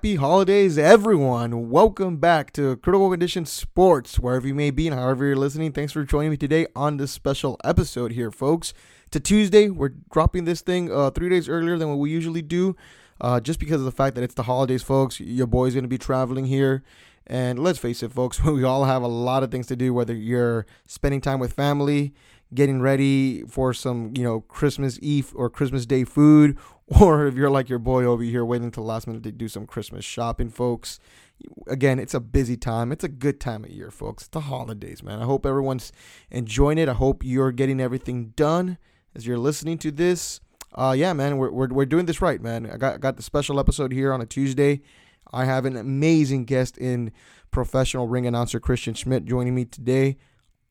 Happy 0.00 0.16
holidays, 0.16 0.78
everyone. 0.78 1.68
Welcome 1.68 2.16
back 2.16 2.54
to 2.54 2.76
Critical 2.76 3.10
Condition 3.10 3.44
Sports, 3.44 4.18
wherever 4.18 4.48
you 4.48 4.54
may 4.54 4.70
be 4.70 4.88
and 4.88 4.98
however 4.98 5.26
you're 5.26 5.36
listening. 5.36 5.72
Thanks 5.72 5.92
for 5.92 6.04
joining 6.04 6.30
me 6.30 6.38
today 6.38 6.66
on 6.74 6.96
this 6.96 7.12
special 7.12 7.58
episode 7.64 8.12
here, 8.12 8.30
folks. 8.30 8.72
A 9.14 9.20
Tuesday. 9.20 9.68
We're 9.68 9.92
dropping 10.10 10.46
this 10.46 10.62
thing 10.62 10.90
uh, 10.90 11.10
three 11.10 11.28
days 11.28 11.50
earlier 11.50 11.76
than 11.76 11.90
what 11.90 11.98
we 11.98 12.08
usually 12.08 12.40
do, 12.40 12.76
uh, 13.20 13.40
just 13.40 13.60
because 13.60 13.82
of 13.82 13.84
the 13.84 13.92
fact 13.92 14.14
that 14.14 14.24
it's 14.24 14.32
the 14.32 14.44
holidays, 14.44 14.82
folks. 14.82 15.20
Your 15.20 15.46
boy's 15.46 15.74
going 15.74 15.84
to 15.84 15.88
be 15.88 15.98
traveling 15.98 16.46
here. 16.46 16.82
And 17.26 17.58
let's 17.58 17.78
face 17.78 18.02
it, 18.02 18.10
folks, 18.10 18.42
we 18.42 18.64
all 18.64 18.84
have 18.84 19.02
a 19.02 19.06
lot 19.06 19.42
of 19.42 19.50
things 19.50 19.66
to 19.66 19.76
do, 19.76 19.92
whether 19.92 20.14
you're 20.14 20.64
spending 20.86 21.20
time 21.20 21.40
with 21.40 21.52
family, 21.52 22.14
getting 22.54 22.80
ready 22.80 23.42
for 23.42 23.72
some, 23.72 24.12
you 24.16 24.24
know, 24.24 24.40
Christmas 24.40 24.98
Eve 25.02 25.32
or 25.34 25.48
Christmas 25.50 25.86
Day 25.86 26.04
food, 26.04 26.58
or 27.00 27.26
if 27.26 27.34
you're 27.34 27.50
like 27.50 27.68
your 27.68 27.78
boy 27.78 28.04
over 28.04 28.22
here 28.22 28.44
waiting 28.44 28.66
until 28.66 28.84
last 28.84 29.06
minute 29.06 29.22
to 29.22 29.32
do 29.32 29.48
some 29.48 29.66
Christmas 29.66 30.04
shopping, 30.04 30.50
folks. 30.50 30.98
Again, 31.68 31.98
it's 31.98 32.12
a 32.12 32.20
busy 32.20 32.56
time. 32.56 32.92
It's 32.92 33.04
a 33.04 33.08
good 33.08 33.40
time 33.40 33.64
of 33.64 33.70
year, 33.70 33.90
folks. 33.90 34.24
It's 34.24 34.28
the 34.28 34.40
holidays, 34.40 35.02
man. 35.02 35.22
I 35.22 35.24
hope 35.24 35.46
everyone's 35.46 35.90
enjoying 36.30 36.76
it. 36.76 36.88
I 36.88 36.92
hope 36.92 37.24
you're 37.24 37.52
getting 37.52 37.80
everything 37.80 38.34
done 38.36 38.76
as 39.14 39.26
you're 39.26 39.38
listening 39.38 39.78
to 39.78 39.90
this. 39.90 40.40
Uh, 40.74 40.94
yeah, 40.96 41.12
man, 41.14 41.38
we're, 41.38 41.50
we're, 41.50 41.68
we're 41.68 41.86
doing 41.86 42.06
this 42.06 42.20
right, 42.20 42.42
man. 42.42 42.70
I 42.70 42.76
got, 42.76 43.00
got 43.00 43.16
the 43.16 43.22
special 43.22 43.58
episode 43.58 43.92
here 43.92 44.12
on 44.12 44.20
a 44.20 44.26
Tuesday. 44.26 44.82
I 45.32 45.44
have 45.44 45.64
an 45.64 45.76
amazing 45.76 46.44
guest 46.44 46.76
in 46.76 47.12
professional 47.50 48.06
ring 48.06 48.26
announcer 48.26 48.60
Christian 48.60 48.94
Schmidt 48.94 49.24
joining 49.24 49.54
me 49.54 49.64
today. 49.64 50.16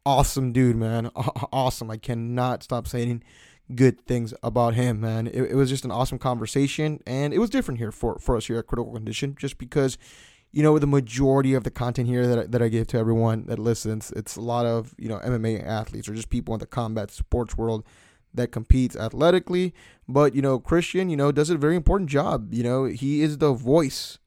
Awesome 0.06 0.52
dude, 0.52 0.76
man. 0.76 1.12
Awesome. 1.52 1.92
I 1.92 1.98
cannot 1.98 2.64
stop 2.64 2.88
saying 2.88 3.24
good 3.76 4.02
things 4.02 4.34
about 4.42 4.74
him, 4.74 5.02
man. 5.02 5.28
It, 5.28 5.52
it, 5.52 5.56
was 5.56 5.70
just 5.70 5.86
an 5.86 5.92
awesome 5.92 6.18
conversation, 6.18 7.02
and 7.06 7.34
it 7.34 7.40
was 7.40 7.50
different 7.50 7.80
here 7.80 7.92
for, 7.92 8.18
for 8.20 8.36
us 8.38 8.48
here 8.48 8.58
at 8.60 8.68
Critical 8.68 8.94
Condition, 8.94 9.36
just 9.38 9.58
because, 9.58 9.98
you 10.52 10.64
know, 10.64 10.80
the 10.80 10.88
majority 10.88 11.54
of 11.54 11.64
the 11.64 11.72
content 11.72 12.08
here 12.08 12.28
that 12.28 12.40
I, 12.40 12.44
that 12.46 12.62
I 12.62 12.70
give 12.70 12.88
to 12.88 12.98
everyone 12.98 13.46
that 13.48 13.60
listens, 13.60 14.12
it's 14.16 14.36
a 14.36 14.42
lot 14.42 14.66
of 14.66 14.96
you 14.98 15.10
know 15.10 15.20
MMA 15.20 15.66
athletes 15.66 16.08
or 16.10 16.14
just 16.14 16.30
people 16.30 16.54
in 16.54 16.60
the 16.60 16.66
combat 16.66 17.12
sports 17.12 17.58
world 17.58 17.84
that 18.34 18.52
competes 18.52 18.96
athletically. 18.96 19.74
But 20.08 20.34
you 20.34 20.42
know, 20.42 20.60
Christian, 20.60 21.10
you 21.10 21.18
know, 21.18 21.32
does 21.32 21.50
a 21.50 21.58
very 21.58 21.76
important 21.76 22.10
job. 22.10 22.54
You 22.54 22.64
know, 22.64 22.86
he 22.86 23.22
is 23.22 23.38
the 23.38 23.54
voice 23.54 24.18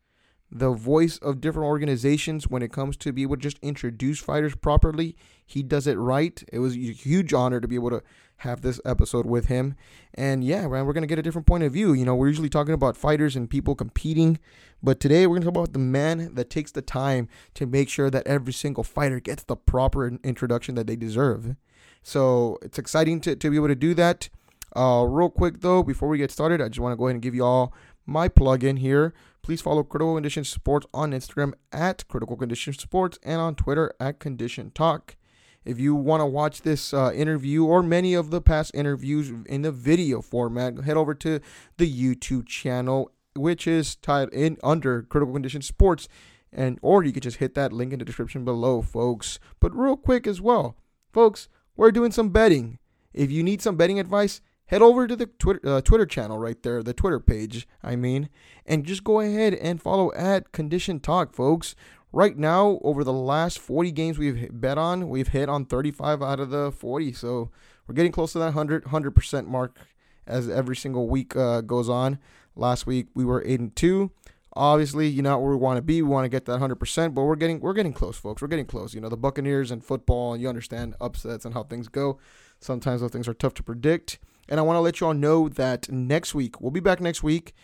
the 0.55 0.71
voice 0.71 1.17
of 1.19 1.41
different 1.41 1.67
organizations 1.67 2.47
when 2.47 2.61
it 2.61 2.71
comes 2.71 2.99
to 2.99 3.11
be 3.11 3.23
able 3.23 3.37
to 3.37 3.43
just 3.43 3.59
introduce 3.63 4.21
fighters 4.21 4.55
properly. 4.55 5.17
He 5.47 5.63
does 5.63 5.87
it 5.87 5.97
right. 5.97 6.43
It 6.53 6.59
was 6.59 6.75
a 6.75 6.79
huge 6.79 7.33
honor 7.33 7.59
to 7.59 7.67
be 7.67 7.75
able 7.75 7.89
to 7.89 8.03
have 8.39 8.61
this 8.61 8.79
episode 8.85 9.25
with 9.25 9.47
him. 9.47 9.75
And 10.13 10.45
yeah, 10.45 10.69
man, 10.69 10.85
we're 10.85 10.93
going 10.93 11.05
to 11.05 11.09
get 11.09 11.19
a 11.19 11.23
different 11.23 11.47
point 11.47 11.65
of 11.65 11.73
view. 11.73 11.95
You 11.95 12.05
know, 12.05 12.15
we're 12.15 12.29
usually 12.29 12.51
talking 12.51 12.75
about 12.75 12.99
fighters 12.99 13.35
and 13.35 13.49
people 13.49 13.75
competing, 13.75 14.39
but 14.83 15.01
today 15.01 15.27
we're 15.27 15.37
going 15.37 15.43
to 15.43 15.47
talk 15.47 15.57
about 15.57 15.73
the 15.73 15.79
man 15.79 16.35
that 16.35 16.51
takes 16.51 16.71
the 16.71 16.83
time 16.83 17.29
to 17.55 17.65
make 17.65 17.89
sure 17.89 18.11
that 18.11 18.27
every 18.27 18.53
single 18.53 18.85
fighter 18.85 19.21
gets 19.21 19.45
the 19.45 19.57
proper 19.57 20.07
introduction 20.23 20.75
that 20.75 20.87
they 20.87 20.97
deserve. 20.97 21.57
So 22.03 22.59
it's 22.61 22.79
exciting 22.79 23.23
to, 23.23 23.37
to 23.37 23.51
be 23.51 23.57
able 23.57 23.69
to 23.69 23.75
do 23.75 23.95
that. 23.95 24.29
Uh, 24.77 25.07
real 25.09 25.31
quick 25.31 25.61
though, 25.61 25.83
before 25.83 26.09
we 26.09 26.19
get 26.19 26.31
started, 26.31 26.61
I 26.61 26.69
just 26.69 26.81
want 26.81 26.93
to 26.93 26.97
go 26.97 27.07
ahead 27.07 27.15
and 27.15 27.23
give 27.23 27.35
you 27.35 27.45
all 27.45 27.73
my 28.05 28.29
plug-in 28.29 28.77
here. 28.79 29.15
Please 29.43 29.61
follow 29.61 29.83
Critical 29.83 30.15
Condition 30.15 30.45
Sports 30.45 30.87
on 30.95 31.11
Instagram 31.11 31.53
at 31.73 32.07
Critical 32.07 32.37
Condition 32.37 32.75
Sports 32.75 33.19
and 33.25 33.41
on 33.41 33.57
Twitter 33.57 33.93
at 33.99 34.21
Condition 34.21 34.71
Talk. 34.71 35.17
If 35.65 35.81
you 35.81 35.97
want 35.97 36.21
to 36.21 36.27
watch 36.27 36.63
this 36.63 36.95
uh, 36.95 37.11
interview 37.13 37.65
or 37.65 37.83
many 37.83 38.15
of 38.15 38.31
the 38.31 38.41
past 38.41 38.71
interviews 38.73 39.33
in 39.47 39.63
the 39.63 39.73
video 39.73 40.23
format, 40.23 40.85
head 40.85 40.97
over 40.97 41.13
to 41.15 41.41
the 41.77 41.93
YouTube 41.93 42.47
channel, 42.47 43.11
which 43.35 43.67
is 43.67 43.97
tied 43.97 44.29
in 44.29 44.59
under 44.63 45.03
Critical 45.03 45.33
Condition 45.35 45.63
Sports, 45.63 46.07
and 46.53 46.79
or 46.81 47.03
you 47.03 47.11
can 47.11 47.23
just 47.23 47.39
hit 47.39 47.57
that 47.57 47.73
link 47.73 47.93
in 47.93 47.99
the 47.99 48.05
description 48.05 48.45
below, 48.45 48.81
folks. 48.81 49.41
But 49.59 49.77
real 49.77 49.97
quick 49.97 50.29
as 50.29 50.41
well, 50.41 50.77
folks, 51.13 51.49
we're 51.77 51.91
doing 51.91 52.13
some 52.13 52.29
betting. 52.29 52.79
If 53.13 53.33
you 53.33 53.43
need 53.43 53.61
some 53.61 53.75
betting 53.75 53.99
advice, 53.99 54.41
head 54.67 54.83
over 54.83 55.07
to 55.07 55.17
the 55.17 55.27
Twitter, 55.27 55.61
uh, 55.65 55.81
Twitter 55.81 56.07
channel 56.07 56.39
right 56.39 56.63
there, 56.63 56.83
the 56.83 56.95
Twitter 56.95 57.21
page, 57.21 57.67
I 57.83 57.97
mean, 57.97 58.29
and 58.67 58.85
just 58.85 59.05
go 59.05 59.21
ahead 59.21 59.55
and 59.55 59.81
follow 59.81 60.13
at 60.15 60.53
Condition 60.53 61.01
Talk, 61.01 61.35
folks. 61.35 61.75
Right 62.15 62.37
now, 62.37 62.79
over 62.83 63.05
the 63.05 63.13
last 63.13 63.59
40 63.59 63.91
games 63.91 64.19
we've 64.19 64.49
bet 64.53 64.77
on, 64.77 65.09
we've 65.09 65.29
hit 65.29 65.49
on 65.49 65.65
35 65.65 66.23
out 66.23 66.41
of 66.41 66.51
the 66.51 66.71
40. 66.71 67.13
So 67.15 67.51
we're 67.87 67.95
getting 67.95 68.13
close 68.13 68.33
to 68.33 68.39
that 68.39 68.55
100 68.55 68.85
100% 68.85 69.47
mark 69.47 69.79
as 70.27 70.49
every 70.49 70.77
single 70.77 71.09
week 71.09 71.35
uh, 71.37 71.63
goes 71.63 71.89
on. 71.89 72.19
Last 72.55 72.87
week 72.87 73.07
we 73.15 73.25
were 73.25 73.43
8 73.47 73.61
and 73.61 73.77
2. 73.77 74.11
Obviously, 74.55 75.09
you 75.09 75.23
know 75.23 75.39
where 75.39 75.51
we 75.51 75.57
want 75.57 75.79
to 75.79 75.83
be. 75.83 76.03
We 76.03 76.09
want 76.09 76.27
to 76.27 76.29
get 76.29 76.45
that 76.45 76.61
100%, 76.61 77.15
but 77.15 77.23
we're 77.23 77.37
getting 77.37 77.61
we're 77.61 77.73
getting 77.73 77.95
close, 77.95 78.19
folks. 78.19 78.43
We're 78.43 78.49
getting 78.49 78.67
close. 78.67 78.93
You 78.95 79.01
know, 79.01 79.09
the 79.09 79.17
Buccaneers 79.17 79.71
and 79.71 79.83
football, 79.83 80.37
you 80.37 80.49
understand 80.49 80.95
upsets 81.01 81.47
and 81.47 81.55
how 81.55 81.63
things 81.63 81.89
go. 81.89 82.19
Sometimes 82.61 83.01
those 83.01 83.11
things 83.11 83.27
are 83.27 83.35
tough 83.35 83.55
to 83.55 83.63
predict. 83.63 84.19
And 84.49 84.59
I 84.59 84.63
want 84.63 84.77
to 84.77 84.81
let 84.81 85.01
you 85.01 85.07
all 85.07 85.15
know 85.15 85.49
that 85.49 85.91
next 85.91 86.35
week, 86.35 86.61
we'll 86.61 86.71
be 86.71 86.81
back 86.81 87.01
next 87.01 87.23
week. 87.23 87.55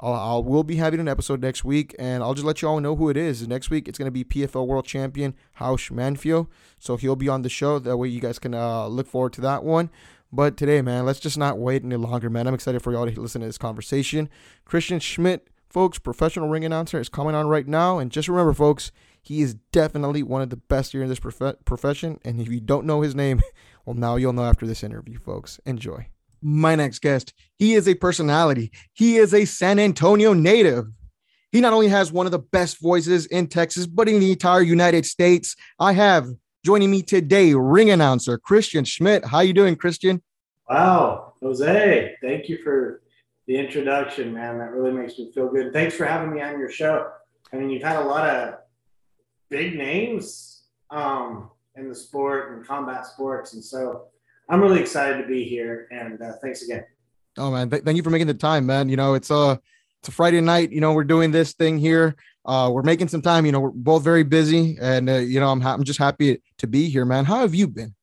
I'll, 0.00 0.12
I'll 0.12 0.44
we'll 0.44 0.62
be 0.62 0.76
having 0.76 1.00
an 1.00 1.08
episode 1.08 1.40
next 1.40 1.64
week, 1.64 1.94
and 1.98 2.22
I'll 2.22 2.34
just 2.34 2.46
let 2.46 2.62
you 2.62 2.68
all 2.68 2.80
know 2.80 2.94
who 2.94 3.08
it 3.10 3.16
is. 3.16 3.46
Next 3.48 3.70
week, 3.70 3.88
it's 3.88 3.98
going 3.98 4.06
to 4.06 4.12
be 4.12 4.24
PFL 4.24 4.66
World 4.66 4.86
Champion 4.86 5.34
Raush 5.60 5.90
Manfio. 5.90 6.46
So 6.78 6.96
he'll 6.96 7.16
be 7.16 7.28
on 7.28 7.42
the 7.42 7.48
show. 7.48 7.78
That 7.78 7.96
way, 7.96 8.08
you 8.08 8.20
guys 8.20 8.38
can 8.38 8.54
uh, 8.54 8.86
look 8.86 9.08
forward 9.08 9.32
to 9.34 9.40
that 9.42 9.64
one. 9.64 9.90
But 10.30 10.56
today, 10.56 10.82
man, 10.82 11.06
let's 11.06 11.20
just 11.20 11.38
not 11.38 11.58
wait 11.58 11.82
any 11.84 11.96
longer, 11.96 12.28
man. 12.30 12.46
I'm 12.46 12.54
excited 12.54 12.82
for 12.82 12.92
y'all 12.92 13.10
to 13.10 13.20
listen 13.20 13.40
to 13.40 13.46
this 13.46 13.58
conversation. 13.58 14.28
Christian 14.64 15.00
Schmidt, 15.00 15.48
folks, 15.68 15.98
professional 15.98 16.48
ring 16.48 16.64
announcer, 16.64 17.00
is 17.00 17.08
coming 17.08 17.34
on 17.34 17.48
right 17.48 17.66
now. 17.66 17.98
And 17.98 18.12
just 18.12 18.28
remember, 18.28 18.52
folks, 18.52 18.92
he 19.22 19.40
is 19.40 19.54
definitely 19.72 20.22
one 20.22 20.42
of 20.42 20.50
the 20.50 20.56
best 20.56 20.92
here 20.92 21.02
in 21.02 21.08
this 21.08 21.18
prof- 21.18 21.64
profession. 21.64 22.20
And 22.24 22.40
if 22.40 22.48
you 22.48 22.60
don't 22.60 22.86
know 22.86 23.00
his 23.00 23.14
name, 23.14 23.40
well, 23.86 23.96
now 23.96 24.16
you'll 24.16 24.34
know 24.34 24.44
after 24.44 24.66
this 24.66 24.84
interview, 24.84 25.18
folks. 25.18 25.58
Enjoy 25.64 26.08
my 26.42 26.74
next 26.74 27.00
guest. 27.00 27.32
He 27.58 27.74
is 27.74 27.88
a 27.88 27.94
personality. 27.94 28.70
He 28.94 29.16
is 29.16 29.34
a 29.34 29.44
San 29.44 29.78
Antonio 29.78 30.32
native. 30.32 30.86
He 31.50 31.60
not 31.60 31.72
only 31.72 31.88
has 31.88 32.12
one 32.12 32.26
of 32.26 32.32
the 32.32 32.38
best 32.38 32.80
voices 32.80 33.26
in 33.26 33.46
Texas, 33.46 33.86
but 33.86 34.08
in 34.08 34.20
the 34.20 34.32
entire 34.32 34.62
United 34.62 35.06
States. 35.06 35.56
I 35.80 35.92
have 35.92 36.28
joining 36.64 36.90
me 36.90 37.02
today 37.02 37.54
ring 37.54 37.90
announcer 37.90 38.36
Christian 38.38 38.84
Schmidt. 38.84 39.24
How 39.24 39.40
you 39.40 39.52
doing, 39.52 39.76
Christian? 39.76 40.22
Wow, 40.68 41.32
Jose, 41.42 42.16
thank 42.22 42.48
you 42.48 42.58
for 42.62 43.02
the 43.46 43.56
introduction, 43.56 44.34
man. 44.34 44.58
That 44.58 44.72
really 44.72 44.92
makes 44.92 45.18
me 45.18 45.32
feel 45.32 45.48
good. 45.48 45.72
Thanks 45.72 45.94
for 45.94 46.04
having 46.04 46.34
me 46.34 46.42
on 46.42 46.58
your 46.58 46.70
show. 46.70 47.10
I 47.52 47.56
mean, 47.56 47.70
you've 47.70 47.82
had 47.82 47.96
a 47.96 48.04
lot 48.04 48.28
of 48.28 48.54
big 49.48 49.78
names 49.78 50.64
um, 50.90 51.50
in 51.74 51.88
the 51.88 51.94
sport 51.94 52.52
and 52.52 52.66
combat 52.66 53.06
sports, 53.06 53.54
and 53.54 53.64
so 53.64 54.08
I'm 54.48 54.60
really 54.60 54.80
excited 54.80 55.20
to 55.20 55.28
be 55.28 55.44
here, 55.44 55.88
and 55.90 56.20
uh, 56.22 56.32
thanks 56.42 56.62
again. 56.62 56.84
Oh 57.36 57.50
man, 57.50 57.68
th- 57.70 57.82
thank 57.82 57.96
you 57.96 58.02
for 58.02 58.10
making 58.10 58.26
the 58.26 58.34
time, 58.34 58.66
man. 58.66 58.88
You 58.88 58.96
know, 58.96 59.14
it's 59.14 59.30
a 59.30 59.36
uh, 59.36 59.56
it's 60.00 60.08
a 60.08 60.12
Friday 60.12 60.40
night. 60.40 60.72
You 60.72 60.80
know, 60.80 60.92
we're 60.92 61.04
doing 61.04 61.30
this 61.30 61.52
thing 61.52 61.78
here. 61.78 62.16
Uh, 62.44 62.70
we're 62.72 62.82
making 62.82 63.08
some 63.08 63.20
time. 63.20 63.44
You 63.44 63.52
know, 63.52 63.60
we're 63.60 63.70
both 63.70 64.02
very 64.02 64.22
busy, 64.22 64.78
and 64.80 65.08
uh, 65.10 65.16
you 65.16 65.38
know, 65.40 65.50
I'm 65.50 65.60
ha- 65.60 65.74
I'm 65.74 65.84
just 65.84 65.98
happy 65.98 66.40
to 66.58 66.66
be 66.66 66.88
here, 66.88 67.04
man. 67.04 67.24
How 67.24 67.40
have 67.40 67.54
you 67.54 67.68
been? 67.68 67.94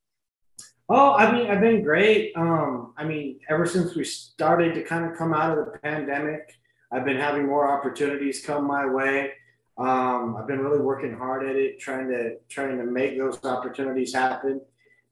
Oh, 0.88 1.14
I 1.14 1.32
mean, 1.32 1.50
I've 1.50 1.60
been 1.60 1.82
great. 1.82 2.32
Um, 2.36 2.92
I 2.96 3.02
mean, 3.02 3.40
ever 3.48 3.66
since 3.66 3.96
we 3.96 4.04
started 4.04 4.74
to 4.74 4.84
kind 4.84 5.04
of 5.04 5.18
come 5.18 5.34
out 5.34 5.58
of 5.58 5.64
the 5.64 5.78
pandemic, 5.80 6.54
I've 6.92 7.04
been 7.04 7.16
having 7.16 7.46
more 7.46 7.68
opportunities 7.68 8.44
come 8.44 8.68
my 8.68 8.86
way. 8.86 9.32
Um, 9.78 10.36
I've 10.38 10.46
been 10.46 10.60
really 10.60 10.80
working 10.80 11.16
hard 11.16 11.48
at 11.48 11.56
it, 11.56 11.80
trying 11.80 12.08
to 12.08 12.36
trying 12.48 12.78
to 12.78 12.84
make 12.84 13.18
those 13.18 13.44
opportunities 13.44 14.14
happen. 14.14 14.60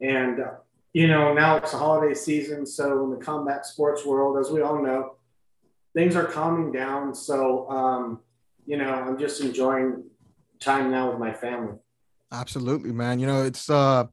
And 0.01 0.41
uh, 0.41 0.51
you 0.95 1.09
know, 1.09 1.35
now 1.35 1.57
it's 1.57 1.73
the 1.73 1.77
holiday 1.77 2.15
season. 2.15 2.65
So 2.65 3.05
in 3.05 3.11
the 3.11 3.23
combat 3.23 3.67
sports 3.67 4.07
world, 4.07 4.39
as 4.39 4.51
we 4.51 4.63
all 4.63 4.81
know, 4.81 5.17
things 5.95 6.15
are 6.15 6.25
calming 6.25 6.71
down. 6.73 7.15
So, 7.15 7.69
um, 7.69 8.21
you 8.65 8.77
know, 8.77 8.89
I'm 8.89 9.19
just 9.19 9.41
enjoying 9.41 10.05
time 10.61 10.93
now 10.93 11.11
with 11.11 11.19
my 11.19 11.33
family. 11.33 11.75
Absolutely, 12.33 12.93
man. 12.93 13.19
You 13.19 13.27
know, 13.27 13.43
it's, 13.43 13.69
uh, 13.69 14.05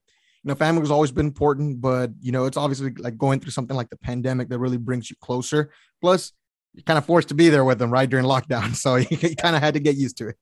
you 0.44 0.50
know, 0.50 0.56
family 0.56 0.82
has 0.82 0.90
always 0.90 1.12
been 1.12 1.28
important, 1.28 1.82
but 1.82 2.12
you 2.20 2.32
know, 2.32 2.46
it's 2.46 2.58
obviously 2.58 2.92
like 2.98 3.16
going 3.16 3.40
through 3.40 3.52
something 3.52 3.78
like 3.78 3.92
the 3.92 3.98
pandemic 3.98 4.50
that 4.50 4.58
really 4.58 4.78
brings 4.78 5.08
you 5.10 5.16
closer. 5.22 5.72
Plus, 6.02 6.32
you're 6.74 6.84
kind 6.84 6.98
of 6.98 7.06
forced 7.06 7.28
to 7.28 7.36
be 7.36 7.50
there 7.50 7.64
with 7.64 7.78
them 7.78 7.92
right 7.92 8.10
during 8.10 8.26
lockdown, 8.36 8.74
so 8.74 8.96
you, 8.96 9.06
you 9.12 9.36
kind 9.36 9.56
of 9.56 9.62
had 9.62 9.76
to 9.76 9.80
get 9.80 9.98
used 9.98 10.18
to 10.18 10.30
it. 10.30 10.36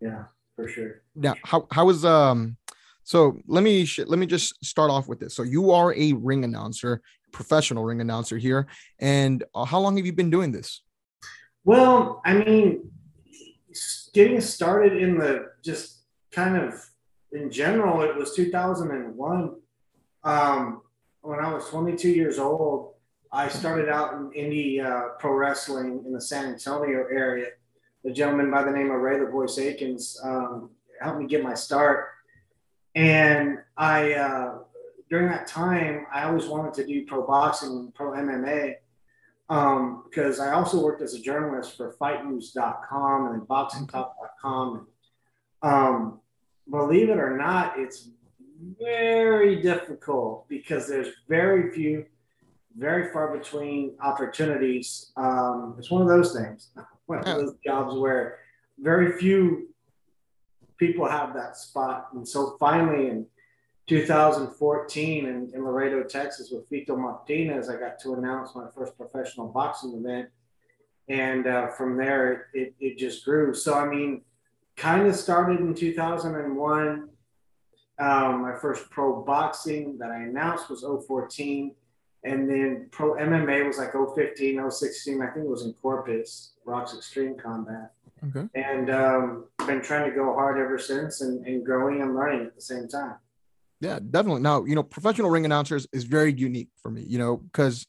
Yeah, 0.00 0.24
for 0.56 0.66
sure. 0.66 1.02
Now, 1.14 1.34
how 1.44 1.66
how 1.70 1.84
was 1.84 2.06
um 2.06 2.56
so 3.04 3.38
let 3.46 3.62
me 3.62 3.84
sh- 3.84 4.06
let 4.06 4.18
me 4.18 4.26
just 4.26 4.64
start 4.64 4.90
off 4.90 5.08
with 5.08 5.20
this. 5.20 5.34
So 5.34 5.42
you 5.42 5.70
are 5.70 5.94
a 5.94 6.12
ring 6.12 6.44
announcer, 6.44 7.02
professional 7.32 7.84
ring 7.84 8.00
announcer 8.00 8.38
here, 8.38 8.66
and 8.98 9.44
uh, 9.54 9.64
how 9.64 9.80
long 9.80 9.96
have 9.96 10.06
you 10.06 10.12
been 10.12 10.30
doing 10.30 10.52
this? 10.52 10.82
Well, 11.64 12.20
I 12.24 12.34
mean, 12.34 12.90
getting 14.12 14.40
started 14.40 15.00
in 15.00 15.18
the 15.18 15.50
just 15.62 16.02
kind 16.30 16.56
of 16.56 16.84
in 17.32 17.50
general, 17.50 18.02
it 18.02 18.14
was 18.16 18.34
2001. 18.34 19.56
Um, 20.24 20.82
when 21.22 21.38
I 21.40 21.52
was 21.52 21.68
22 21.68 22.10
years 22.10 22.38
old, 22.38 22.94
I 23.32 23.48
started 23.48 23.88
out 23.88 24.12
in 24.14 24.30
indie 24.30 24.84
uh, 24.84 25.14
pro 25.18 25.32
wrestling 25.32 26.02
in 26.04 26.12
the 26.12 26.20
San 26.20 26.52
Antonio 26.52 27.06
area. 27.10 27.46
The 28.04 28.12
gentleman 28.12 28.50
by 28.50 28.64
the 28.64 28.70
name 28.70 28.90
of 28.90 29.00
Ray 29.00 29.18
the 29.18 29.26
Voice 29.26 29.58
Akins 29.58 30.20
um, 30.22 30.70
helped 31.00 31.20
me 31.20 31.26
get 31.26 31.42
my 31.42 31.54
start. 31.54 32.08
And 32.94 33.58
I, 33.76 34.12
uh, 34.12 34.58
during 35.08 35.28
that 35.28 35.46
time, 35.46 36.06
I 36.12 36.24
always 36.24 36.46
wanted 36.46 36.74
to 36.74 36.86
do 36.86 37.06
pro 37.06 37.26
boxing 37.26 37.70
and 37.70 37.94
pro 37.94 38.12
MMA 38.12 38.76
um, 39.48 40.04
because 40.08 40.40
I 40.40 40.52
also 40.52 40.82
worked 40.82 41.02
as 41.02 41.14
a 41.14 41.20
journalist 41.20 41.76
for 41.76 41.94
FightNews.com 42.00 43.32
and 43.32 43.42
BoxingTalk.com. 43.42 44.86
Um, 45.62 46.20
believe 46.70 47.08
it 47.08 47.18
or 47.18 47.36
not, 47.36 47.78
it's 47.78 48.08
very 48.80 49.60
difficult 49.60 50.48
because 50.48 50.88
there's 50.88 51.08
very 51.28 51.70
few, 51.72 52.06
very 52.76 53.12
far 53.12 53.36
between 53.36 53.96
opportunities. 54.00 55.12
Um, 55.16 55.76
it's 55.78 55.90
one 55.90 56.02
of 56.02 56.08
those 56.08 56.34
things, 56.34 56.70
one 57.06 57.18
of 57.18 57.24
those 57.24 57.54
jobs 57.64 57.94
where 57.94 58.38
very 58.78 59.18
few 59.18 59.71
people 60.82 61.08
have 61.08 61.32
that 61.32 61.56
spot. 61.56 62.08
And 62.12 62.26
so 62.26 62.56
finally, 62.58 63.06
in 63.06 63.24
2014 63.86 65.26
in, 65.26 65.52
in 65.54 65.64
Laredo, 65.64 66.02
Texas, 66.02 66.50
with 66.50 66.68
Fito 66.68 66.98
Martinez, 66.98 67.68
I 67.68 67.76
got 67.76 68.00
to 68.00 68.14
announce 68.14 68.56
my 68.56 68.66
first 68.74 68.96
professional 68.96 69.46
boxing 69.46 69.94
event. 69.94 70.28
And 71.08 71.46
uh, 71.46 71.68
from 71.68 71.96
there, 71.96 72.48
it, 72.52 72.74
it 72.80 72.98
just 72.98 73.24
grew. 73.24 73.54
So, 73.54 73.74
I 73.74 73.86
mean, 73.88 74.22
kind 74.76 75.06
of 75.06 75.14
started 75.14 75.60
in 75.60 75.72
2001. 75.72 77.08
Um, 77.98 78.42
my 78.42 78.56
first 78.60 78.90
pro 78.90 79.22
boxing 79.22 79.98
that 79.98 80.10
I 80.10 80.22
announced 80.22 80.68
was 80.68 80.84
014. 81.06 81.76
And 82.24 82.50
then 82.50 82.88
pro 82.90 83.14
MMA 83.14 83.66
was 83.66 83.78
like 83.78 83.92
015, 83.92 84.68
016. 84.68 85.22
I 85.22 85.26
think 85.26 85.44
it 85.44 85.48
was 85.48 85.64
in 85.64 85.74
Corpus, 85.74 86.54
Rocks 86.64 86.96
Extreme 86.96 87.36
Combat. 87.36 87.92
Okay. 88.28 88.48
And 88.54 88.90
um, 88.90 89.44
been 89.66 89.82
trying 89.82 90.08
to 90.08 90.16
go 90.16 90.34
hard 90.34 90.58
ever 90.58 90.78
since 90.78 91.20
and, 91.20 91.46
and 91.46 91.64
growing 91.64 92.02
and 92.02 92.14
learning 92.14 92.46
at 92.46 92.54
the 92.54 92.60
same 92.60 92.88
time. 92.88 93.16
Yeah, 93.80 93.98
definitely. 93.98 94.42
Now, 94.42 94.64
you 94.64 94.74
know, 94.74 94.82
professional 94.82 95.30
ring 95.30 95.44
announcers 95.44 95.86
is 95.92 96.04
very 96.04 96.32
unique 96.32 96.68
for 96.80 96.90
me, 96.90 97.02
you 97.02 97.18
know, 97.18 97.36
because 97.36 97.86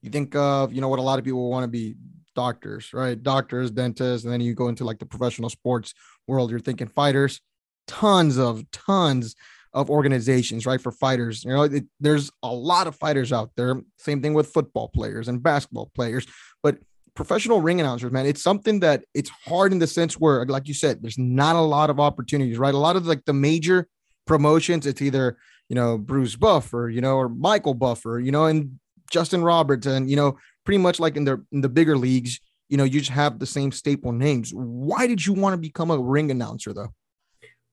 you 0.00 0.10
think 0.10 0.36
of, 0.36 0.72
you 0.72 0.80
know, 0.80 0.88
what 0.88 1.00
a 1.00 1.02
lot 1.02 1.18
of 1.18 1.24
people 1.24 1.50
want 1.50 1.64
to 1.64 1.68
be 1.68 1.96
doctors, 2.34 2.92
right? 2.92 3.20
Doctors, 3.20 3.70
dentists, 3.70 4.24
and 4.24 4.32
then 4.32 4.40
you 4.40 4.54
go 4.54 4.68
into 4.68 4.84
like 4.84 4.98
the 4.98 5.06
professional 5.06 5.50
sports 5.50 5.94
world, 6.26 6.50
you're 6.50 6.60
thinking 6.60 6.86
fighters, 6.86 7.40
tons 7.86 8.38
of, 8.38 8.68
tons 8.70 9.34
of 9.72 9.90
organizations, 9.90 10.64
right? 10.64 10.80
For 10.80 10.92
fighters, 10.92 11.44
you 11.44 11.52
know, 11.52 11.62
it, 11.62 11.84
there's 11.98 12.30
a 12.42 12.52
lot 12.52 12.86
of 12.86 12.94
fighters 12.94 13.32
out 13.32 13.50
there. 13.56 13.80
Same 13.98 14.22
thing 14.22 14.34
with 14.34 14.52
football 14.52 14.88
players 14.88 15.28
and 15.28 15.42
basketball 15.42 15.90
players, 15.94 16.26
but 16.62 16.78
professional 17.14 17.60
ring 17.60 17.80
announcers, 17.80 18.10
man, 18.10 18.26
it's 18.26 18.42
something 18.42 18.80
that 18.80 19.04
it's 19.14 19.30
hard 19.30 19.72
in 19.72 19.78
the 19.78 19.86
sense 19.86 20.14
where, 20.14 20.44
like 20.46 20.68
you 20.68 20.74
said, 20.74 21.02
there's 21.02 21.18
not 21.18 21.56
a 21.56 21.60
lot 21.60 21.90
of 21.90 22.00
opportunities, 22.00 22.58
right? 22.58 22.74
A 22.74 22.78
lot 22.78 22.96
of 22.96 23.06
like 23.06 23.24
the 23.24 23.32
major 23.32 23.88
promotions, 24.26 24.86
it's 24.86 25.02
either, 25.02 25.36
you 25.68 25.74
know, 25.74 25.98
Bruce 25.98 26.36
Buffer, 26.36 26.88
you 26.88 27.00
know, 27.00 27.16
or 27.16 27.28
Michael 27.28 27.74
Buffer, 27.74 28.18
you 28.18 28.32
know, 28.32 28.46
and 28.46 28.78
Justin 29.10 29.42
Roberts, 29.42 29.86
and, 29.86 30.08
you 30.08 30.16
know, 30.16 30.38
pretty 30.64 30.78
much 30.78 31.00
like 31.00 31.16
in 31.16 31.24
the 31.24 31.44
in 31.52 31.60
the 31.60 31.68
bigger 31.68 31.98
leagues, 31.98 32.40
you 32.68 32.76
know, 32.76 32.84
you 32.84 33.00
just 33.00 33.10
have 33.10 33.38
the 33.38 33.46
same 33.46 33.72
staple 33.72 34.12
names. 34.12 34.52
Why 34.54 35.06
did 35.06 35.24
you 35.26 35.34
want 35.34 35.54
to 35.54 35.58
become 35.58 35.90
a 35.90 35.98
ring 35.98 36.30
announcer 36.30 36.72
though? 36.72 36.94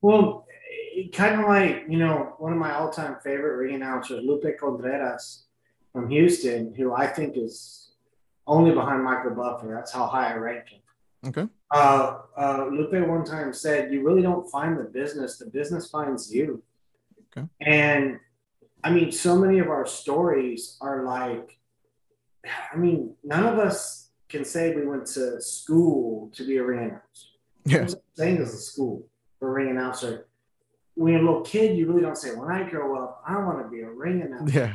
Well, 0.02 0.46
kind 1.12 1.40
of 1.40 1.46
like, 1.46 1.84
you 1.88 1.98
know, 1.98 2.34
one 2.38 2.52
of 2.52 2.58
my 2.58 2.74
all-time 2.74 3.16
favorite 3.24 3.56
ring 3.56 3.74
announcers, 3.74 4.22
Lupe 4.22 4.58
Contreras 4.58 5.44
from 5.92 6.10
Houston, 6.10 6.74
who 6.74 6.92
I 6.94 7.06
think 7.06 7.36
is 7.36 7.89
only 8.46 8.72
behind 8.72 9.02
Michael 9.04 9.32
Buffer. 9.32 9.72
That's 9.74 9.92
how 9.92 10.06
high 10.06 10.32
I 10.32 10.36
rank 10.36 10.68
him. 10.68 10.80
Okay. 11.26 11.48
Uh, 11.70 12.18
uh, 12.36 12.66
Lupe 12.70 13.06
one 13.06 13.24
time 13.24 13.52
said, 13.52 13.92
"You 13.92 14.02
really 14.04 14.22
don't 14.22 14.50
find 14.50 14.78
the 14.78 14.84
business; 14.84 15.38
the 15.38 15.46
business 15.46 15.90
finds 15.90 16.34
you." 16.34 16.62
Okay. 17.36 17.46
And 17.60 18.18
I 18.82 18.90
mean, 18.90 19.12
so 19.12 19.36
many 19.38 19.58
of 19.58 19.68
our 19.68 19.86
stories 19.86 20.76
are 20.80 21.04
like, 21.04 21.58
I 22.72 22.76
mean, 22.76 23.14
none 23.22 23.46
of 23.46 23.58
us 23.58 24.10
can 24.28 24.44
say 24.44 24.74
we 24.74 24.86
went 24.86 25.06
to 25.08 25.40
school 25.40 26.30
to 26.34 26.46
be 26.46 26.56
a 26.56 26.64
ring 26.64 26.88
announcer. 26.88 27.28
Yeah. 27.64 27.86
Saying 28.14 28.38
as 28.38 28.54
a 28.54 28.58
school 28.58 29.06
for 29.38 29.48
a 29.48 29.52
ring 29.52 29.70
announcer. 29.70 30.26
When 30.94 31.12
you're 31.12 31.22
a 31.22 31.24
little 31.24 31.42
kid, 31.42 31.76
you 31.76 31.86
really 31.86 32.02
don't 32.02 32.16
say, 32.16 32.34
"When 32.34 32.50
I 32.50 32.68
grow 32.68 33.02
up, 33.02 33.22
I 33.26 33.36
want 33.38 33.62
to 33.62 33.68
be 33.68 33.82
a 33.82 33.90
ring 33.90 34.22
announcer." 34.22 34.58
Yeah. 34.58 34.74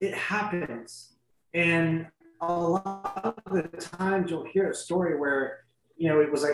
It 0.00 0.14
happens, 0.14 1.16
and 1.52 2.06
a 2.40 2.52
lot 2.52 3.42
of 3.46 3.52
the 3.52 3.62
times 3.78 4.30
you'll 4.30 4.46
hear 4.46 4.70
a 4.70 4.74
story 4.74 5.18
where, 5.18 5.60
you 5.96 6.08
know, 6.08 6.20
it 6.20 6.30
was 6.30 6.42
like 6.42 6.52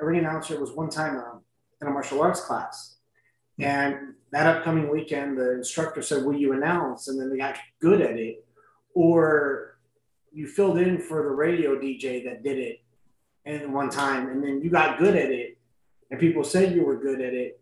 a 0.00 0.04
ring 0.04 0.18
announcer 0.18 0.58
was 0.60 0.72
one 0.72 0.90
time 0.90 1.16
um, 1.16 1.40
in 1.80 1.88
a 1.88 1.90
martial 1.90 2.22
arts 2.22 2.40
class. 2.40 2.96
And 3.58 4.14
that 4.32 4.46
upcoming 4.46 4.90
weekend, 4.90 5.38
the 5.38 5.52
instructor 5.52 6.02
said, 6.02 6.24
Will 6.24 6.36
you 6.36 6.52
announce? 6.52 7.08
And 7.08 7.18
then 7.20 7.30
they 7.30 7.38
got 7.38 7.56
good 7.80 8.00
at 8.00 8.18
it. 8.18 8.44
Or 8.94 9.78
you 10.32 10.46
filled 10.46 10.78
in 10.78 10.98
for 10.98 11.22
the 11.22 11.30
radio 11.30 11.76
DJ 11.76 12.24
that 12.24 12.42
did 12.42 12.58
it 12.58 12.80
and 13.46 13.72
one 13.72 13.88
time, 13.88 14.28
and 14.28 14.42
then 14.42 14.60
you 14.60 14.70
got 14.70 14.98
good 14.98 15.16
at 15.16 15.30
it, 15.30 15.56
and 16.10 16.18
people 16.18 16.42
said 16.42 16.74
you 16.74 16.84
were 16.84 16.96
good 16.96 17.20
at 17.20 17.32
it. 17.32 17.60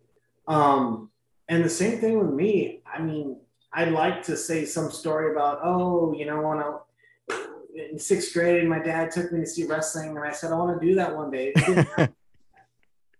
Um, 0.48 1.10
and 1.48 1.62
the 1.62 1.70
same 1.70 1.98
thing 1.98 2.18
with 2.18 2.30
me. 2.30 2.80
I 2.90 3.00
mean, 3.00 3.36
I'd 3.72 3.92
like 3.92 4.22
to 4.24 4.36
say 4.36 4.64
some 4.64 4.90
story 4.90 5.30
about, 5.32 5.60
oh, 5.62 6.14
you 6.14 6.24
know, 6.24 6.40
when 6.40 6.58
I 6.58 6.76
in 7.74 7.98
sixth 7.98 8.32
grade, 8.32 8.68
my 8.68 8.78
dad 8.78 9.10
took 9.10 9.32
me 9.32 9.40
to 9.40 9.46
see 9.46 9.66
wrestling, 9.66 10.10
and 10.10 10.20
I 10.20 10.32
said, 10.32 10.52
I 10.52 10.56
want 10.56 10.80
to 10.80 10.86
do 10.86 10.94
that 10.94 11.14
one 11.14 11.30
day. 11.30 11.52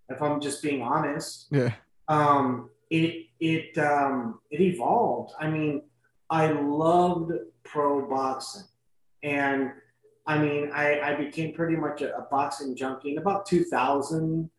if 0.08 0.22
I'm 0.22 0.40
just 0.40 0.62
being 0.62 0.82
honest, 0.82 1.46
yeah. 1.50 1.72
Um, 2.08 2.70
it 2.90 3.26
it 3.40 3.76
um, 3.78 4.40
it 4.50 4.60
evolved. 4.60 5.34
I 5.40 5.48
mean, 5.48 5.82
I 6.30 6.52
loved 6.52 7.32
pro 7.64 8.08
boxing, 8.08 8.66
and 9.22 9.72
I 10.26 10.38
mean, 10.38 10.70
I, 10.72 11.00
I 11.00 11.14
became 11.16 11.54
pretty 11.54 11.76
much 11.76 12.02
a, 12.02 12.16
a 12.16 12.22
boxing 12.22 12.76
junkie 12.76 13.12
in 13.12 13.18
about 13.18 13.46
2000. 13.46 14.50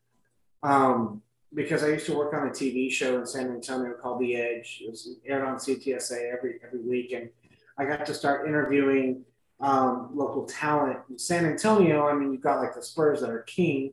Um, 0.62 1.22
because 1.54 1.84
I 1.84 1.88
used 1.88 2.06
to 2.06 2.16
work 2.16 2.34
on 2.34 2.48
a 2.48 2.50
TV 2.50 2.90
show 2.90 3.18
in 3.18 3.26
San 3.26 3.48
Antonio 3.50 3.94
called 3.94 4.20
The 4.20 4.36
Edge. 4.36 4.82
It 4.84 4.90
was 4.90 5.16
aired 5.24 5.44
on 5.44 5.56
CTSA 5.56 6.32
every 6.32 6.58
every 6.64 6.80
week, 6.80 7.12
and 7.12 7.30
I 7.78 7.84
got 7.84 8.04
to 8.06 8.14
start 8.14 8.48
interviewing 8.48 9.24
um, 9.60 10.10
local 10.14 10.44
talent 10.44 10.98
in 11.10 11.18
San 11.18 11.46
Antonio. 11.46 12.06
I 12.06 12.14
mean, 12.14 12.32
you've 12.32 12.42
got 12.42 12.60
like 12.60 12.74
the 12.74 12.82
Spurs 12.82 13.20
that 13.20 13.30
are 13.30 13.42
king. 13.42 13.92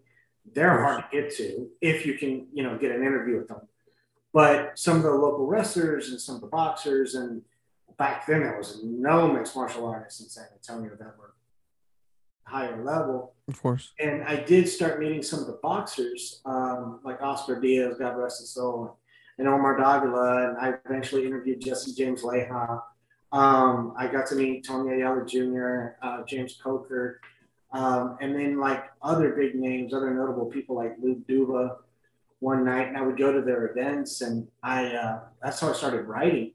They're 0.53 0.82
hard 0.82 1.03
to 1.03 1.22
get 1.22 1.36
to 1.38 1.70
if 1.82 2.05
you 2.05 2.15
can, 2.15 2.48
you 2.53 2.63
know, 2.63 2.77
get 2.77 2.91
an 2.91 3.01
interview 3.01 3.38
with 3.38 3.48
them. 3.48 3.62
But 4.34 4.77
some 4.77 4.98
of 4.98 5.03
the 5.03 5.12
local 5.12 5.46
wrestlers 5.46 6.10
and 6.10 6.20
some 6.20 6.36
of 6.36 6.41
the 6.41 6.48
boxers, 6.48 7.15
and 7.15 7.43
back 7.98 8.25
then 8.25 8.41
there 8.41 8.58
was 8.58 8.84
no 8.84 9.32
mixed 9.32 9.55
martial 9.55 9.86
artists 9.86 10.20
in 10.20 10.27
San 10.27 10.48
Antonio 10.53 10.96
that 11.00 11.17
were 11.17 11.34
higher 12.46 12.84
level. 12.84 13.36
Of 13.48 13.62
course. 13.62 13.93
And 14.00 14.24
I 14.24 14.36
did 14.36 14.67
start 14.67 15.00
meeting 15.00 15.24
some 15.24 15.39
of 15.39 15.48
the 15.48 15.60
boxers, 15.62 16.41
um, 16.46 17.00
like 17.03 17.22
Oscar 17.22 17.60
Diaz, 17.60 17.96
God 17.98 18.17
rest 18.17 18.41
his 18.41 18.50
soul, 18.50 18.98
and 19.38 19.48
Omar 19.48 19.77
Davila. 19.77 20.50
And 20.50 20.58
I 20.58 20.74
eventually 20.86 21.25
interviewed 21.25 21.62
Jesse 21.62 21.93
James 21.93 22.24
Leija 22.24 22.82
um, 23.33 23.95
I 23.97 24.07
got 24.07 24.27
to 24.27 24.35
meet 24.35 24.63
Tony 24.63 24.93
Ayala 24.93 25.25
Jr., 25.25 25.95
uh, 26.03 26.23
James 26.23 26.55
Coker, 26.63 27.19
um, 27.71 28.17
and 28.21 28.35
then 28.35 28.59
like 28.59 28.85
other 29.01 29.31
big 29.31 29.55
names, 29.55 29.91
other 29.91 30.13
notable 30.13 30.45
people 30.45 30.75
like 30.75 30.93
Lou 31.01 31.15
Duva 31.27 31.77
one 32.39 32.63
night. 32.63 32.89
And 32.89 32.97
I 32.97 33.01
would 33.01 33.17
go 33.17 33.33
to 33.33 33.41
their 33.41 33.65
events, 33.65 34.21
and 34.21 34.47
I 34.61 34.85
uh, 34.85 35.19
that's 35.41 35.59
how 35.59 35.71
I 35.71 35.73
started 35.73 36.03
writing. 36.03 36.53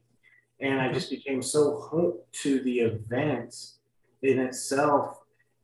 And 0.61 0.79
I 0.79 0.91
just 0.93 1.09
became 1.09 1.41
so 1.41 1.81
hooked 1.91 2.33
to 2.43 2.61
the 2.61 2.79
events 2.79 3.79
in 4.21 4.39
itself. 4.39 5.19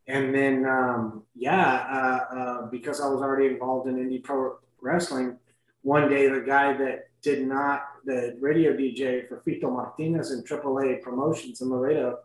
And 0.08 0.36
then, 0.36 0.66
um, 0.66 1.24
yeah, 1.34 1.88
uh, 1.90 2.36
uh 2.36 2.66
because 2.68 3.00
I 3.00 3.08
was 3.08 3.22
already 3.22 3.48
involved 3.48 3.88
in 3.88 3.96
indie 3.96 4.22
pro 4.22 4.58
wrestling, 4.82 5.38
one 5.82 6.10
day 6.10 6.28
the 6.28 6.42
guy 6.42 6.74
that 6.74 7.08
did 7.26 7.46
not, 7.46 7.82
the 8.06 8.38
radio 8.40 8.72
DJ 8.72 9.28
for 9.28 9.42
Fito 9.46 9.64
Martinez 9.64 10.32
and 10.32 10.48
AAA 10.48 11.02
Promotions 11.02 11.60
in 11.62 11.70
Laredo, 11.70 12.20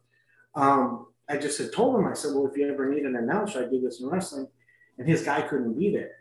um, 0.55 1.07
I 1.29 1.39
just 1.39 1.59
had 1.59 1.73
told 1.73 1.99
him, 1.99 2.07
I 2.07 2.13
said, 2.13 2.35
well, 2.35 2.47
if 2.47 2.57
you 2.57 2.71
ever 2.71 2.89
need 2.89 3.05
an 3.05 3.17
announcer, 3.17 3.65
I 3.65 3.71
do 3.71 3.81
this 3.81 4.01
in 4.01 4.09
wrestling. 4.09 4.47
And 4.99 5.09
his 5.09 5.23
guy 5.23 5.41
couldn't 5.43 5.79
be 5.79 5.91
there. 5.91 6.17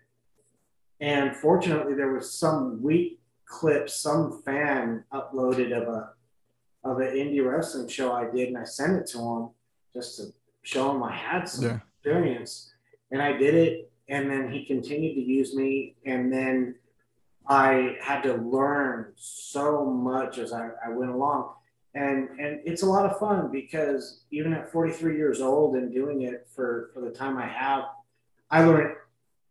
And 1.01 1.35
fortunately, 1.35 1.93
there 1.93 2.13
was 2.13 2.31
some 2.33 2.81
weak 2.81 3.19
clip 3.45 3.89
some 3.89 4.41
fan 4.43 5.03
uploaded 5.11 5.75
of 5.75 5.87
a 5.87 6.11
of 6.85 6.99
an 6.99 7.07
indie 7.07 7.45
wrestling 7.45 7.89
show 7.89 8.13
I 8.13 8.29
did, 8.29 8.49
and 8.49 8.57
I 8.57 8.63
sent 8.63 8.95
it 8.95 9.07
to 9.07 9.17
him 9.17 9.49
just 9.93 10.17
to 10.17 10.27
show 10.61 10.91
him 10.91 11.03
I 11.03 11.13
had 11.13 11.49
some 11.49 11.65
yeah. 11.65 11.79
experience. 11.97 12.71
And 13.11 13.21
I 13.21 13.33
did 13.33 13.55
it, 13.55 13.91
and 14.07 14.29
then 14.29 14.49
he 14.51 14.65
continued 14.65 15.15
to 15.15 15.21
use 15.21 15.55
me, 15.55 15.95
and 16.05 16.31
then 16.31 16.75
I 17.49 17.97
had 17.99 18.21
to 18.23 18.35
learn 18.35 19.13
so 19.15 19.85
much 19.85 20.37
as 20.37 20.53
I, 20.53 20.69
I 20.85 20.89
went 20.89 21.11
along. 21.11 21.53
And, 21.95 22.29
and 22.39 22.61
it's 22.63 22.83
a 22.83 22.85
lot 22.85 23.09
of 23.09 23.17
fun 23.17 23.51
because 23.51 24.21
even 24.29 24.53
at 24.53 24.71
43 24.71 25.17
years 25.17 25.41
old 25.41 25.75
and 25.75 25.91
doing 25.91 26.21
it 26.21 26.47
for, 26.55 26.91
for 26.93 27.01
the 27.01 27.09
time 27.09 27.37
I 27.37 27.47
have, 27.47 27.85
I 28.51 28.63
learn 28.63 28.95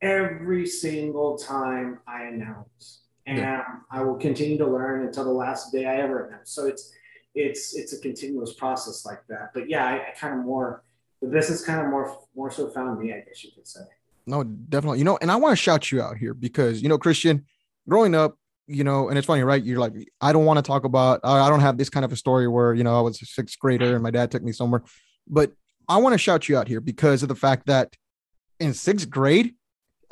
every 0.00 0.66
single 0.66 1.36
time 1.36 2.00
I 2.06 2.24
announce, 2.24 3.00
and 3.26 3.38
yeah. 3.38 3.64
I 3.90 4.02
will 4.02 4.16
continue 4.16 4.58
to 4.58 4.66
learn 4.66 5.04
until 5.06 5.24
the 5.24 5.30
last 5.30 5.72
day 5.72 5.86
I 5.86 5.96
ever 5.96 6.26
announce. 6.26 6.50
So 6.50 6.66
it's 6.66 6.92
it's 7.34 7.76
it's 7.76 7.92
a 7.92 8.00
continuous 8.00 8.54
process 8.54 9.04
like 9.04 9.26
that. 9.28 9.50
But 9.54 9.68
yeah, 9.68 9.86
I, 9.86 9.94
I 9.94 10.14
kind 10.18 10.38
of 10.38 10.44
more 10.44 10.82
the 11.20 11.28
business 11.28 11.64
kind 11.64 11.80
of 11.80 11.88
more 11.88 12.18
more 12.34 12.50
so 12.50 12.68
found 12.68 12.98
me, 13.00 13.12
I 13.12 13.20
guess 13.20 13.44
you 13.44 13.50
could 13.54 13.66
say. 13.66 13.80
No, 14.26 14.44
definitely. 14.44 14.98
You 14.98 15.04
know, 15.04 15.18
and 15.20 15.30
I 15.30 15.36
want 15.36 15.52
to 15.52 15.56
shout 15.56 15.90
you 15.90 16.02
out 16.02 16.16
here 16.16 16.34
because 16.34 16.82
you 16.82 16.88
know, 16.88 16.98
Christian, 16.98 17.44
growing 17.88 18.14
up, 18.14 18.36
you 18.66 18.84
know, 18.84 19.08
and 19.08 19.16
it's 19.16 19.26
funny, 19.26 19.42
right? 19.42 19.62
You're 19.62 19.80
like, 19.80 19.94
I 20.20 20.32
don't 20.32 20.44
want 20.44 20.58
to 20.58 20.62
talk 20.62 20.84
about, 20.84 21.20
I 21.24 21.48
don't 21.48 21.60
have 21.60 21.78
this 21.78 21.88
kind 21.88 22.04
of 22.04 22.12
a 22.12 22.16
story 22.16 22.46
where, 22.46 22.74
you 22.74 22.84
know, 22.84 22.96
I 22.96 23.00
was 23.00 23.20
a 23.22 23.26
sixth 23.26 23.58
grader 23.58 23.94
and 23.94 24.02
my 24.02 24.10
dad 24.10 24.30
took 24.30 24.42
me 24.42 24.52
somewhere. 24.52 24.82
But 25.26 25.52
I 25.88 25.96
want 25.96 26.12
to 26.12 26.18
shout 26.18 26.48
you 26.48 26.58
out 26.58 26.68
here 26.68 26.80
because 26.80 27.22
of 27.22 27.28
the 27.28 27.34
fact 27.34 27.66
that 27.66 27.96
in 28.60 28.74
sixth 28.74 29.08
grade, 29.08 29.54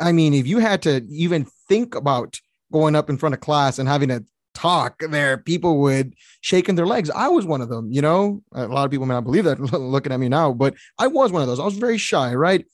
I 0.01 0.13
mean, 0.13 0.35
if 0.35 0.47
you 0.47 0.59
had 0.59 0.83
to 0.83 1.05
even 1.09 1.47
think 1.69 1.95
about 1.95 2.41
going 2.73 2.97
up 2.97 3.11
in 3.11 3.19
front 3.19 3.35
of 3.35 3.41
class 3.41 3.79
and 3.79 3.89
having 3.89 4.09
to 4.09 4.25
talk 4.55 5.03
there, 5.11 5.37
people 5.37 5.79
would 5.81 6.15
shake 6.41 6.69
in 6.69 6.77
their 6.77 6.87
legs. 6.87 7.11
I 7.11 7.29
was 7.29 7.45
one 7.45 7.61
of 7.61 7.69
them, 7.69 7.93
you 7.93 8.01
know. 8.01 8.43
A 8.55 8.67
lot 8.67 8.87
of 8.87 8.91
people 8.91 9.07
may 9.07 9.15
not 9.15 9.25
believe 9.25 9.45
that 9.45 9.61
looking 9.79 10.13
at 10.13 10.21
me 10.21 10.29
now, 10.29 10.53
but 10.53 10.75
I 10.99 11.07
was 11.09 11.31
one 11.31 11.43
of 11.43 11.49
those. 11.49 11.61
I 11.61 11.65
was 11.65 11.77
very 11.77 11.99
shy, 11.99 12.35
right? 12.35 12.65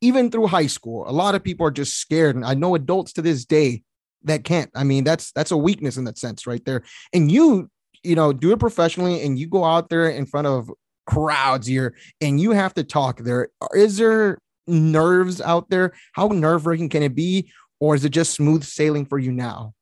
Even 0.00 0.30
through 0.30 0.46
high 0.46 0.66
school, 0.66 1.08
a 1.08 1.12
lot 1.12 1.34
of 1.34 1.42
people 1.42 1.66
are 1.66 1.72
just 1.72 1.96
scared. 1.96 2.36
And 2.36 2.44
I 2.44 2.54
know 2.54 2.74
adults 2.74 3.12
to 3.14 3.22
this 3.22 3.44
day 3.44 3.82
that 4.24 4.44
can't. 4.44 4.70
I 4.74 4.84
mean, 4.84 5.04
that's 5.04 5.32
that's 5.32 5.50
a 5.50 5.56
weakness 5.56 5.96
in 5.96 6.04
that 6.04 6.18
sense, 6.18 6.46
right 6.46 6.64
there. 6.64 6.82
And 7.12 7.30
you, 7.30 7.70
you 8.02 8.14
know, 8.14 8.32
do 8.32 8.52
it 8.52 8.60
professionally 8.60 9.22
and 9.22 9.38
you 9.38 9.48
go 9.48 9.64
out 9.64 9.88
there 9.88 10.08
in 10.08 10.26
front 10.26 10.46
of 10.46 10.70
crowds 11.06 11.66
here 11.66 11.94
and 12.20 12.40
you 12.40 12.52
have 12.52 12.74
to 12.74 12.84
talk 12.84 13.18
there. 13.20 13.48
Is 13.74 13.96
there 13.96 14.38
nerves 14.66 15.40
out 15.40 15.68
there? 15.70 15.92
How 16.12 16.28
nerve 16.28 16.66
wracking 16.66 16.88
can 16.88 17.02
it 17.02 17.14
be? 17.14 17.50
Or 17.80 17.94
is 17.94 18.04
it 18.04 18.10
just 18.10 18.34
smooth 18.34 18.62
sailing 18.62 19.06
for 19.06 19.18
you 19.18 19.32
now? 19.32 19.74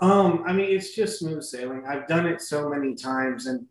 Um, 0.00 0.42
I 0.46 0.52
mean, 0.52 0.66
it's 0.74 0.94
just 0.94 1.20
smooth 1.20 1.44
sailing. 1.44 1.84
I've 1.86 2.08
done 2.08 2.26
it 2.26 2.42
so 2.42 2.68
many 2.68 2.96
times, 2.96 3.46
and 3.46 3.66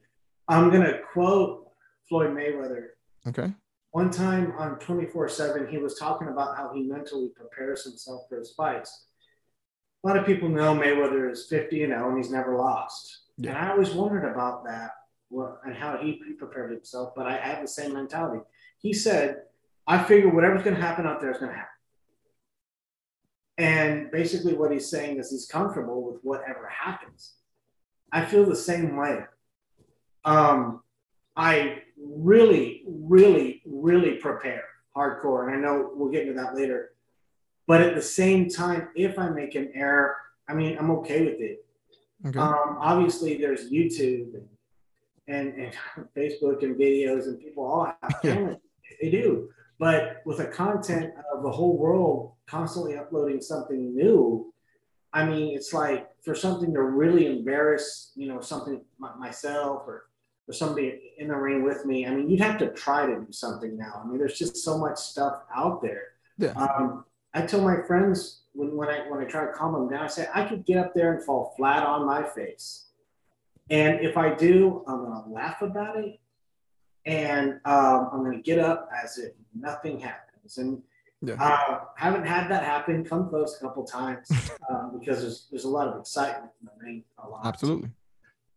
I'm 0.47 0.71
gonna 0.71 0.99
quote 1.11 1.67
Floyd 2.07 2.29
Mayweather. 2.29 2.87
Okay. 3.27 3.51
One 3.91 4.09
time 4.09 4.53
on 4.57 4.79
24 4.79 5.27
7, 5.27 5.67
he 5.67 5.77
was 5.77 5.99
talking 5.99 6.29
about 6.29 6.55
how 6.55 6.71
he 6.73 6.83
mentally 6.83 7.29
prepares 7.35 7.83
himself 7.83 8.21
for 8.29 8.37
his 8.39 8.53
fights. 8.53 9.07
A 10.03 10.07
lot 10.07 10.17
of 10.17 10.25
people 10.25 10.49
know 10.49 10.75
Mayweather 10.75 11.31
is 11.31 11.45
50 11.45 11.83
and 11.83 11.93
0 11.93 12.09
and 12.09 12.17
he's 12.17 12.31
never 12.31 12.57
lost. 12.57 13.19
Yeah. 13.37 13.51
And 13.51 13.59
I 13.59 13.71
always 13.71 13.91
wondered 13.91 14.25
about 14.25 14.65
that 14.65 14.91
and 15.65 15.75
how 15.75 15.97
he 15.97 16.21
prepared 16.37 16.71
himself, 16.71 17.13
but 17.15 17.27
I 17.27 17.37
have 17.37 17.61
the 17.61 17.67
same 17.67 17.93
mentality. 17.93 18.43
He 18.79 18.93
said, 18.93 19.43
I 19.87 20.03
figure 20.03 20.29
whatever's 20.29 20.63
going 20.63 20.75
to 20.75 20.81
happen 20.81 21.05
out 21.05 21.21
there 21.21 21.31
is 21.31 21.37
going 21.37 21.51
to 21.51 21.57
happen. 21.57 21.67
And 23.57 24.11
basically, 24.11 24.53
what 24.53 24.71
he's 24.71 24.89
saying 24.89 25.19
is 25.19 25.29
he's 25.29 25.45
comfortable 25.45 26.03
with 26.03 26.21
whatever 26.23 26.67
happens. 26.67 27.33
I 28.11 28.25
feel 28.25 28.45
the 28.45 28.55
same 28.55 28.97
way. 28.97 29.19
Um, 30.25 30.81
I 31.35 31.83
really, 31.97 32.83
really, 32.87 33.61
really 33.65 34.13
prepare 34.13 34.63
hardcore. 34.95 35.47
And 35.47 35.55
I 35.55 35.59
know 35.59 35.91
we'll 35.93 36.11
get 36.11 36.23
into 36.23 36.41
that 36.41 36.55
later. 36.55 36.90
But 37.71 37.79
at 37.79 37.95
the 37.95 38.01
same 38.01 38.49
time, 38.49 38.89
if 38.95 39.17
I 39.17 39.29
make 39.29 39.55
an 39.55 39.71
error, 39.73 40.17
I 40.49 40.53
mean, 40.53 40.77
I'm 40.77 40.91
okay 40.91 41.23
with 41.23 41.39
it. 41.39 41.65
Okay. 42.27 42.37
Um, 42.37 42.75
obviously, 42.77 43.37
there's 43.37 43.71
YouTube 43.71 44.33
and, 44.33 44.49
and, 45.29 45.71
and, 45.95 46.07
Facebook 46.17 46.63
and 46.63 46.75
videos, 46.75 47.27
and 47.27 47.39
people 47.39 47.63
all 47.63 47.85
have 47.85 48.21
talent. 48.21 48.59
they 49.01 49.09
do. 49.09 49.51
But 49.79 50.21
with 50.25 50.39
the 50.39 50.47
content 50.47 51.13
of 51.33 51.43
the 51.43 51.49
whole 51.49 51.77
world 51.77 52.33
constantly 52.45 52.97
uploading 52.97 53.39
something 53.39 53.95
new, 53.95 54.53
I 55.13 55.23
mean, 55.25 55.55
it's 55.55 55.71
like 55.71 56.09
for 56.25 56.35
something 56.35 56.73
to 56.73 56.83
really 56.83 57.25
embarrass, 57.25 58.11
you 58.17 58.27
know, 58.27 58.41
something 58.41 58.81
myself 58.99 59.83
or 59.87 60.07
or 60.49 60.53
somebody 60.53 61.13
in 61.19 61.29
the 61.29 61.37
ring 61.37 61.63
with 61.63 61.85
me. 61.85 62.05
I 62.05 62.13
mean, 62.13 62.29
you'd 62.29 62.41
have 62.41 62.57
to 62.57 62.73
try 62.73 63.05
to 63.05 63.21
do 63.21 63.31
something 63.31 63.77
now. 63.77 64.01
I 64.03 64.05
mean, 64.09 64.17
there's 64.17 64.37
just 64.37 64.57
so 64.57 64.77
much 64.77 64.97
stuff 64.97 65.43
out 65.55 65.81
there. 65.81 66.07
Yeah. 66.37 66.51
Um, 66.51 67.05
I 67.33 67.41
tell 67.43 67.61
my 67.61 67.81
friends 67.87 68.41
when, 68.53 68.75
when 68.75 68.89
I 68.89 69.09
when 69.09 69.21
I 69.21 69.25
try 69.25 69.45
to 69.45 69.51
calm 69.51 69.73
them 69.73 69.89
down, 69.89 70.03
I 70.03 70.07
say 70.07 70.27
I 70.33 70.45
could 70.45 70.65
get 70.65 70.77
up 70.77 70.93
there 70.93 71.13
and 71.13 71.23
fall 71.23 71.53
flat 71.57 71.83
on 71.83 72.05
my 72.05 72.23
face, 72.23 72.87
and 73.69 74.01
if 74.01 74.17
I 74.17 74.33
do, 74.33 74.83
I'm 74.87 75.03
gonna 75.03 75.29
laugh 75.29 75.61
about 75.61 75.97
it, 75.97 76.19
and 77.05 77.59
um, 77.65 78.09
I'm 78.11 78.23
gonna 78.23 78.41
get 78.41 78.59
up 78.59 78.89
as 79.03 79.17
if 79.17 79.31
nothing 79.57 79.99
happens. 79.99 80.57
And 80.57 80.81
yeah. 81.21 81.35
uh, 81.39 81.81
haven't 81.95 82.25
had 82.25 82.49
that 82.49 82.63
happen. 82.63 83.05
Come 83.05 83.29
close 83.29 83.57
a 83.57 83.65
couple 83.65 83.85
times 83.85 84.29
um, 84.69 84.97
because 84.99 85.21
there's 85.21 85.47
there's 85.49 85.63
a 85.63 85.69
lot 85.69 85.87
of 85.87 85.99
excitement 85.99 86.51
in 86.59 86.67
the 86.67 86.85
ring. 86.85 87.03
A 87.23 87.29
lot. 87.29 87.45
Absolutely. 87.45 87.89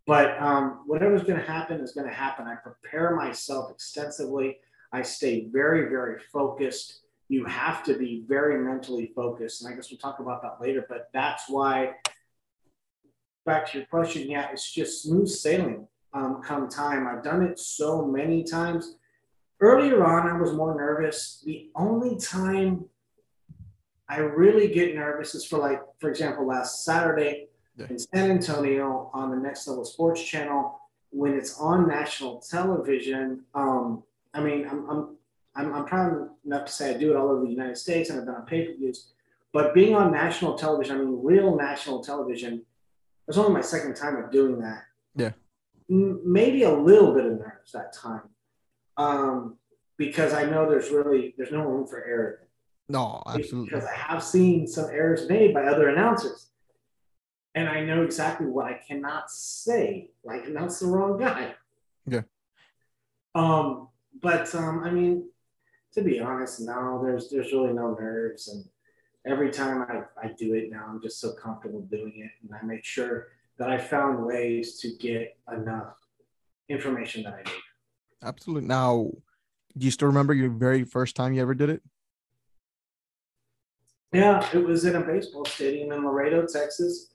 But 0.07 0.40
um, 0.40 0.83
whatever's 0.87 1.23
going 1.23 1.40
to 1.40 1.47
happen 1.47 1.81
is 1.81 1.93
going 1.93 2.07
to 2.07 2.12
happen. 2.12 2.47
I 2.47 2.57
prepare 2.57 3.16
myself 3.16 3.71
extensively. 3.71 4.59
I 4.93 5.02
stay 5.02 5.49
very, 5.50 5.88
very 5.88 6.21
focused. 6.31 7.00
You 7.28 7.45
have 7.47 7.83
to 7.85 7.97
be 7.97 8.25
very 8.28 8.62
mentally 8.62 9.12
focused. 9.14 9.62
And 9.62 9.73
I 9.73 9.76
guess 9.76 9.90
we'll 9.90 9.99
talk 9.99 10.21
about 10.21 10.43
that 10.43 10.61
later. 10.61 10.85
But 10.88 11.09
that's 11.12 11.45
why, 11.49 11.93
back 13.47 13.71
to 13.71 13.78
your 13.78 13.87
question, 13.87 14.31
yeah, 14.31 14.50
it's 14.52 14.71
just 14.71 15.02
smooth 15.02 15.28
sailing 15.28 15.88
um, 16.12 16.43
come 16.43 16.69
time. 16.69 17.07
I've 17.07 17.25
done 17.25 17.43
it 17.43 17.59
so 17.59 18.04
many 18.04 18.45
times. 18.45 18.97
Earlier 19.61 20.04
on, 20.04 20.28
I 20.28 20.38
was 20.38 20.52
more 20.52 20.75
nervous. 20.75 21.43
The 21.45 21.71
only 21.75 22.19
time 22.19 22.85
I 24.09 24.19
really 24.19 24.69
get 24.69 24.95
nervous 24.95 25.35
is 25.35 25.45
for, 25.45 25.59
like, 25.59 25.81
for 25.99 26.11
example, 26.11 26.47
last 26.47 26.85
Saturday 26.85 27.49
yeah. 27.76 27.87
in 27.88 27.99
San 27.99 28.31
Antonio 28.31 29.11
on 29.14 29.31
the 29.31 29.37
Next 29.37 29.66
Level 29.66 29.85
Sports 29.85 30.23
Channel 30.23 30.78
when 31.11 31.35
it's 31.35 31.59
on 31.59 31.88
national 31.88 32.40
television. 32.40 33.45
Um, 33.54 34.02
I 34.35 34.40
mean, 34.40 34.66
I'm, 34.69 34.90
I'm, 34.90 35.16
I'm, 35.56 35.73
I'm 35.73 35.84
proud 35.84 36.30
enough 36.44 36.66
to 36.66 36.73
say 36.73 36.94
I 36.94 36.99
do 36.99 37.11
it 37.11 37.16
all 37.16 37.28
over 37.28 37.44
the 37.44 37.50
United 37.50 37.76
States 37.76 38.11
and 38.11 38.18
I've 38.18 38.26
done 38.26 38.37
on 38.37 38.46
pay 38.46 38.66
per 38.66 38.75
views. 38.75 39.12
But 39.52 39.73
being 39.73 39.94
on 39.94 40.11
national 40.11 40.56
television, 40.56 40.96
I 40.96 40.99
mean, 41.00 41.20
real 41.23 41.56
national 41.56 42.02
television, 42.02 42.62
it's 43.28 43.38
only 43.38 43.52
my 43.52 43.61
second 43.61 43.94
time 43.94 44.16
of 44.16 44.32
doing 44.32 44.58
that. 44.61 44.82
Yeah. 45.14 45.30
Maybe 45.88 46.64
a 46.64 46.73
little 46.73 47.14
bit 47.14 47.26
of 47.26 47.32
nerves 47.38 47.73
that 47.73 47.92
time. 47.92 48.23
Um, 48.96 49.56
because 49.96 50.32
I 50.32 50.44
know 50.44 50.68
there's 50.68 50.90
really 50.90 51.34
there's 51.37 51.52
no 51.52 51.61
room 51.61 51.87
for 51.87 52.04
error. 52.04 52.49
No, 52.88 53.23
absolutely. 53.26 53.70
Because 53.70 53.84
I 53.84 53.94
have 53.94 54.23
seen 54.23 54.66
some 54.66 54.87
errors 54.90 55.28
made 55.28 55.54
by 55.54 55.64
other 55.64 55.88
announcers 55.88 56.50
and 57.54 57.68
I 57.68 57.84
know 57.84 58.02
exactly 58.02 58.46
what 58.46 58.66
I 58.66 58.75
cannot 58.87 59.30
say. 59.30 60.11
Like 60.25 60.46
announce 60.46 60.80
the 60.80 60.87
wrong 60.87 61.18
guy. 61.18 61.54
Yeah. 62.06 62.23
Um, 63.34 63.88
but 64.20 64.52
um, 64.54 64.82
I 64.84 64.90
mean, 64.90 65.28
to 65.95 66.03
be 66.03 66.21
honest, 66.21 66.61
no, 66.61 67.01
there's 67.05 67.31
there's 67.31 67.53
really 67.53 67.73
no 67.73 67.95
nerves, 67.95 68.49
and 68.49 68.65
every 69.27 69.51
time 69.51 69.83
I, 69.83 70.27
I 70.27 70.33
do 70.33 70.55
it 70.55 70.71
now, 70.71 70.87
I'm 70.89 71.01
just 71.01 71.21
so 71.21 71.33
comfortable 71.33 71.81
doing 71.83 72.15
it, 72.17 72.31
and 72.43 72.55
I 72.55 72.65
make 72.65 72.85
sure 72.85 73.29
that 73.59 73.71
I 73.71 73.79
found 73.79 74.25
ways 74.25 74.79
to 74.81 74.93
get 74.99 75.37
enough 75.53 75.95
information 76.69 77.23
that 77.23 77.35
I 77.35 77.49
need. 77.49 77.63
Absolutely. 78.23 78.67
Now, 78.67 79.11
do 79.77 79.85
you 79.85 79.91
still 79.91 80.09
remember 80.09 80.35
your 80.35 80.51
very 80.51 80.85
first 80.85 81.15
time 81.15 81.33
you 81.33 81.43
ever 81.43 81.55
did 81.55 81.71
it? 81.71 81.83
Yeah, 84.13 84.49
it 84.53 84.65
was 84.65 84.85
in 84.85 84.97
a 84.97 85.01
baseball 85.01 85.45
stadium 85.45 85.93
in 85.93 86.05
Laredo, 86.05 86.47
Texas. 86.47 87.09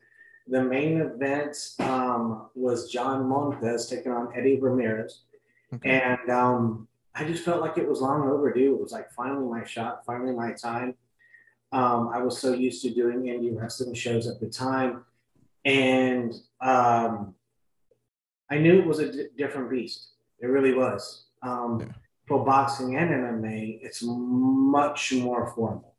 The 0.48 0.62
main 0.62 1.00
event 1.00 1.76
um, 1.80 2.50
was 2.56 2.92
John 2.92 3.28
Montes 3.28 3.88
taking 3.88 4.12
on 4.12 4.30
Eddie 4.36 4.60
Ramirez. 4.60 5.22
Okay. 5.74 6.02
And 6.02 6.30
um, 6.30 6.89
I 7.20 7.26
just 7.26 7.44
felt 7.44 7.60
like 7.60 7.78
it 7.78 7.88
was 7.88 8.00
long 8.00 8.30
overdue. 8.30 8.76
It 8.76 8.82
was 8.82 8.94
like 8.94 9.12
finally 9.12 9.46
my 9.46 9.66
shot, 9.66 10.06
finally 10.06 10.34
my 10.34 10.54
time. 10.54 10.96
Um, 11.74 12.10
I 12.14 12.24
was 12.24 12.40
so 12.40 12.54
used 12.54 12.82
to 12.84 12.92
doing 12.92 13.24
indie 13.24 13.56
wrestling 13.56 13.94
shows 13.94 14.26
at 14.26 14.40
the 14.40 14.48
time. 14.48 15.04
And 15.66 16.34
um, 16.62 17.36
I 18.50 18.58
knew 18.58 18.80
it 18.80 18.86
was 18.86 19.00
a 19.00 19.12
d- 19.12 19.28
different 19.38 19.70
beast. 19.70 20.12
It 20.40 20.48
really 20.48 20.74
was. 20.74 21.26
Um, 21.44 21.82
yeah. 21.82 21.94
Pro 22.26 22.46
boxing 22.46 22.96
and 22.96 23.10
MMA, 23.10 23.80
it's 23.82 24.02
much 24.02 25.12
more 25.12 25.52
formal. 25.54 25.96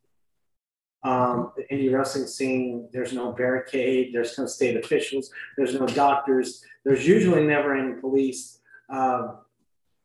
Um, 1.03 1.53
the 1.57 1.65
indie 1.75 1.93
wrestling 1.93 2.27
scene, 2.27 2.89
there's 2.93 3.13
no 3.13 3.33
barricade, 3.33 4.15
there's 4.15 4.39
no 4.39 4.47
state 4.47 4.77
officials, 4.77 5.31
there's 5.57 5.75
no 5.75 5.87
doctors, 5.87 6.65
there's 6.85 7.07
usually 7.07 7.47
never 7.47 7.75
any 7.75 8.01
police. 8.01 8.61
Um, 8.89 9.39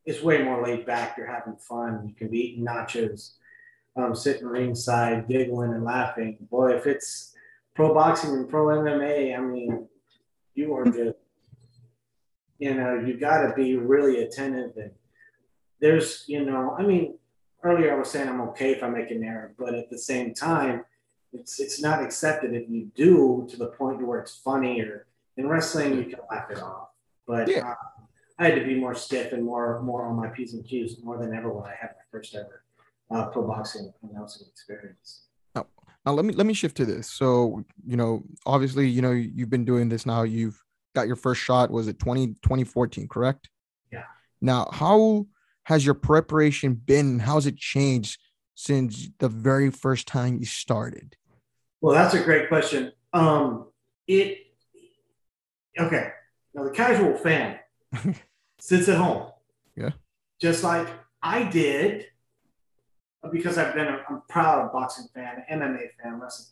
it's 0.06 0.22
way 0.22 0.44
more 0.44 0.64
laid 0.64 0.86
back. 0.86 1.18
You're 1.18 1.32
having 1.32 1.56
fun. 1.56 2.08
You 2.08 2.14
can 2.14 2.30
be 2.30 2.40
eating 2.40 2.66
nachos, 2.66 3.34
um, 3.96 4.16
sitting 4.16 4.48
ringside, 4.48 5.28
giggling 5.28 5.74
and 5.74 5.84
laughing. 5.84 6.38
Boy, 6.52 6.76
if 6.76 6.86
it's 6.86 7.34
pro 7.74 7.94
boxing 7.94 8.32
and 8.32 8.50
pro 8.50 8.68
MMA, 8.68 9.38
I 9.38 9.42
mean, 9.42 9.88
you 10.54 10.74
are 10.76 10.86
just, 10.86 11.18
you 12.60 12.74
know, 12.74 13.04
you 13.06 13.18
got 13.18 13.48
to 13.48 13.54
be 13.54 13.76
really 13.78 14.24
attentive. 14.24 14.72
And 14.78 14.92
there's, 15.80 16.24
you 16.28 16.46
know, 16.46 16.76
I 16.78 16.84
mean, 16.84 17.18
earlier 17.64 17.94
I 17.94 17.98
was 17.98 18.12
saying 18.12 18.30
I'm 18.30 18.42
okay 18.42 18.72
if 18.72 18.84
I 18.84 18.90
make 18.90 19.12
an 19.12 19.24
error, 19.24 19.54
but 19.58 19.74
at 19.74 19.90
the 19.90 19.98
same 19.98 20.34
time, 20.34 20.86
it's 21.34 21.60
it's 21.60 21.82
not 21.82 22.02
accepted 22.02 22.54
if 22.54 22.70
you 22.70 22.90
do 22.96 23.46
to 23.50 23.58
the 23.58 23.68
point 23.68 24.06
where 24.06 24.20
it's 24.20 24.38
funny 24.38 24.80
or 24.82 25.06
in 25.36 25.50
wrestling 25.50 25.98
you 25.98 26.06
can 26.06 26.20
laugh 26.32 26.50
it 26.50 26.62
off. 26.62 26.90
But 27.28 27.50
yeah. 27.50 27.72
uh, 27.72 27.76
I 28.38 28.46
had 28.50 28.56
to 28.56 28.66
be 28.66 28.76
more 28.76 28.96
stiff 28.96 29.32
and 29.32 29.44
more 29.44 29.82
more 29.82 30.06
on 30.06 30.16
my 30.16 30.28
p's 30.28 30.54
and 30.54 30.66
q's 30.66 31.02
more 31.04 31.18
than 31.18 31.34
ever 31.34 31.52
when 31.52 31.66
I 31.66 31.76
had 31.80 31.92
my 31.92 32.04
first 32.12 32.36
ever 32.36 32.64
uh, 33.12 33.28
pro 33.28 33.48
boxing 33.48 33.94
announcing 34.10 34.48
experience. 34.52 35.28
Now, 35.56 35.68
now 36.06 36.14
let 36.14 36.26
me 36.26 36.34
let 36.34 36.46
me 36.46 36.54
shift 36.54 36.78
to 36.78 36.86
this. 36.86 37.10
So 37.10 37.64
you 37.86 37.98
know, 37.98 38.24
obviously, 38.46 38.88
you 38.88 39.02
know, 39.02 39.12
you've 39.12 39.50
been 39.50 39.66
doing 39.66 39.90
this 39.90 40.06
now. 40.06 40.24
You've 40.24 40.62
got 40.96 41.08
your 41.08 41.16
first 41.16 41.42
shot. 41.42 41.72
Was 41.72 41.88
it 41.88 42.00
20, 42.00 42.28
2014, 42.28 43.08
correct? 43.08 43.50
Yeah. 43.92 44.04
Now, 44.42 44.70
how 44.72 45.28
has 45.64 45.86
your 45.86 45.96
preparation 45.96 46.74
been? 46.74 47.20
How's 47.20 47.46
it 47.46 47.58
changed 47.58 48.20
since 48.56 49.10
the 49.20 49.30
very 49.30 49.70
first 49.70 50.08
time 50.08 50.38
you 50.38 50.46
started? 50.46 51.16
Well, 51.82 51.94
that's 51.94 52.14
a 52.14 52.24
great 52.24 52.48
question. 52.48 52.92
Um, 53.14 53.68
it 54.08 54.40
okay. 55.80 56.10
Now 56.54 56.64
the 56.64 56.72
casual 56.72 57.16
fan 57.18 57.60
sits 58.60 58.90
at 58.90 58.98
home. 58.98 59.32
Yeah. 59.76 59.92
Just 60.40 60.64
like 60.64 60.88
I 61.22 61.44
did, 61.44 62.06
uh, 63.24 63.30
because 63.30 63.58
I've 63.58 63.74
been 63.74 63.88
a 63.88 64.02
I'm 64.10 64.22
proud 64.30 64.72
boxing 64.72 65.08
fan, 65.14 65.44
MMA 65.52 65.90
fan, 66.02 66.20
wrestling 66.20 66.50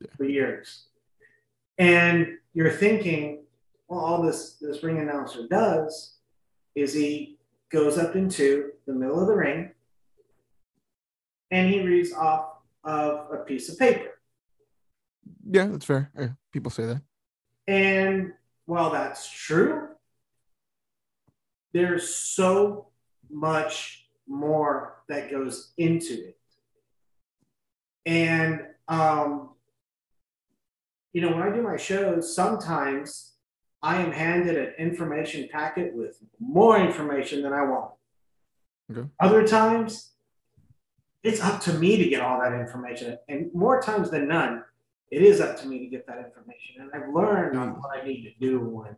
yeah. 0.00 0.06
for 0.16 0.24
years. 0.24 0.86
And 1.78 2.38
you're 2.54 2.70
thinking, 2.70 3.44
well, 3.88 4.00
all 4.00 4.22
this 4.22 4.58
this 4.60 4.82
ring 4.82 4.98
announcer 4.98 5.46
does 5.48 6.16
is 6.74 6.94
he 6.94 7.38
goes 7.70 7.98
up 7.98 8.16
into 8.16 8.72
the 8.86 8.92
middle 8.92 9.20
of 9.20 9.26
the 9.26 9.34
ring 9.34 9.70
and 11.50 11.72
he 11.72 11.80
reads 11.80 12.12
off 12.12 12.56
of 12.84 13.30
a 13.32 13.38
piece 13.44 13.68
of 13.68 13.78
paper. 13.78 14.18
Yeah, 15.48 15.66
that's 15.66 15.84
fair. 15.84 16.10
People 16.52 16.70
say 16.70 16.86
that. 16.86 17.02
And 17.66 18.32
while 18.66 18.90
that's 18.90 19.30
true, 19.30 19.88
there's 21.72 22.14
so 22.14 22.88
much 23.30 24.06
more 24.26 25.02
that 25.08 25.30
goes 25.30 25.72
into 25.76 26.14
it. 26.14 26.38
And, 28.04 28.62
um, 28.88 29.50
you 31.12 31.20
know, 31.20 31.30
when 31.30 31.42
I 31.42 31.54
do 31.54 31.62
my 31.62 31.76
shows, 31.76 32.34
sometimes 32.34 33.32
I 33.82 34.00
am 34.00 34.12
handed 34.12 34.56
an 34.56 34.74
information 34.78 35.48
packet 35.50 35.94
with 35.94 36.18
more 36.38 36.78
information 36.78 37.42
than 37.42 37.52
I 37.52 37.62
want. 37.64 37.92
Okay. 38.90 39.08
Other 39.20 39.46
times, 39.46 40.12
it's 41.22 41.40
up 41.40 41.60
to 41.62 41.72
me 41.74 41.96
to 41.96 42.08
get 42.08 42.20
all 42.20 42.40
that 42.40 42.52
information. 42.52 43.18
And 43.28 43.52
more 43.54 43.80
times 43.80 44.10
than 44.10 44.28
none, 44.28 44.64
it 45.10 45.22
is 45.22 45.40
up 45.40 45.58
to 45.60 45.68
me 45.68 45.78
to 45.80 45.86
get 45.86 46.06
that 46.06 46.18
information. 46.18 46.80
And 46.80 46.90
I've 46.92 47.14
learned 47.14 47.56
mm. 47.56 47.80
what 47.80 47.96
I 47.96 48.04
need 48.04 48.22
to 48.22 48.32
do 48.40 48.60
when 48.60 48.96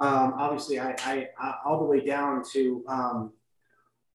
um, 0.00 0.34
obviously, 0.36 0.80
I, 0.80 0.94
I, 1.04 1.28
I, 1.38 1.54
all 1.64 1.78
the 1.78 1.84
way 1.84 2.00
down 2.00 2.42
to 2.52 2.84
um, 2.88 3.32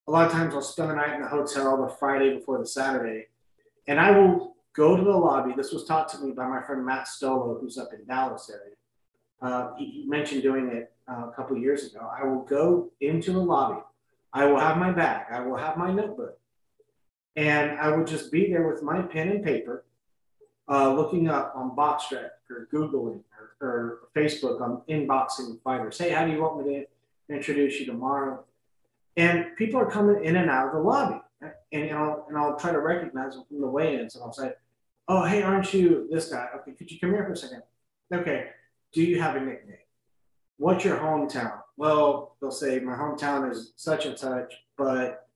a 0.07 0.11
lot 0.11 0.25
of 0.25 0.31
times 0.31 0.53
I'll 0.53 0.61
spend 0.61 0.89
the 0.89 0.95
night 0.95 1.13
in 1.13 1.21
the 1.21 1.27
hotel 1.27 1.81
the 1.81 1.89
Friday 1.89 2.33
before 2.33 2.57
the 2.57 2.65
Saturday, 2.65 3.27
and 3.87 3.99
I 3.99 4.11
will 4.11 4.55
go 4.73 4.97
to 4.97 5.03
the 5.03 5.09
lobby. 5.09 5.53
This 5.55 5.71
was 5.71 5.85
taught 5.85 6.09
to 6.09 6.19
me 6.19 6.31
by 6.31 6.47
my 6.47 6.61
friend 6.61 6.83
Matt 6.83 7.07
Stolo, 7.07 7.59
who's 7.59 7.77
up 7.77 7.89
in 7.93 8.05
Dallas 8.05 8.49
area. 8.49 8.75
Uh, 9.41 9.75
he, 9.77 9.85
he, 9.85 10.05
mentioned 10.07 10.41
doing 10.41 10.69
it 10.69 10.91
uh, 11.07 11.27
a 11.27 11.31
couple 11.35 11.55
years 11.57 11.85
ago. 11.85 12.09
I 12.11 12.25
will 12.25 12.43
go 12.43 12.91
into 13.01 13.31
the 13.31 13.39
lobby. 13.39 13.81
I 14.33 14.45
will 14.45 14.59
have 14.59 14.77
my 14.77 14.91
bag. 14.91 15.27
I 15.31 15.41
will 15.41 15.57
have 15.57 15.77
my 15.77 15.91
notebook, 15.91 16.39
and 17.35 17.79
I 17.79 17.95
will 17.95 18.05
just 18.05 18.31
be 18.31 18.50
there 18.50 18.67
with 18.67 18.81
my 18.81 19.01
pen 19.03 19.29
and 19.29 19.43
paper, 19.43 19.85
uh, 20.69 20.93
looking 20.93 21.27
up 21.27 21.53
on 21.55 21.75
BoxRec 21.75 22.29
or 22.49 22.67
Googling 22.73 23.21
or, 23.39 23.67
or 23.67 23.99
Facebook 24.15 24.61
on 24.61 24.81
inboxing 24.89 25.61
fighters. 25.61 25.97
Hey, 25.97 26.09
how 26.09 26.25
do 26.25 26.31
you 26.31 26.41
want 26.41 26.65
me 26.65 26.73
to 26.73 27.33
introduce 27.33 27.79
you 27.79 27.85
tomorrow? 27.85 28.43
And 29.17 29.55
people 29.57 29.79
are 29.79 29.89
coming 29.89 30.23
in 30.23 30.35
and 30.35 30.49
out 30.49 30.67
of 30.67 30.73
the 30.73 30.79
lobby. 30.79 31.21
And, 31.41 31.51
and, 31.71 31.91
I'll, 31.97 32.25
and 32.27 32.37
I'll 32.37 32.57
try 32.57 32.71
to 32.71 32.79
recognize 32.79 33.33
them 33.33 33.43
from 33.47 33.61
the 33.61 33.67
weigh-ins 33.67 34.15
and 34.15 34.23
I'll 34.23 34.33
say, 34.33 34.53
oh, 35.07 35.23
hey, 35.23 35.41
aren't 35.43 35.73
you 35.73 36.07
this 36.11 36.29
guy? 36.29 36.47
Okay, 36.57 36.71
could 36.71 36.91
you 36.91 36.99
come 36.99 37.11
here 37.11 37.25
for 37.25 37.33
a 37.33 37.37
second? 37.37 37.63
Okay, 38.13 38.47
do 38.91 39.03
you 39.03 39.21
have 39.21 39.35
a 39.35 39.39
nickname? 39.39 39.77
What's 40.57 40.85
your 40.85 40.97
hometown? 40.97 41.59
Well, 41.77 42.35
they'll 42.39 42.51
say, 42.51 42.79
my 42.79 42.95
hometown 42.95 43.51
is 43.51 43.73
such 43.75 44.05
and 44.05 44.17
such, 44.17 44.53
but 44.77 45.27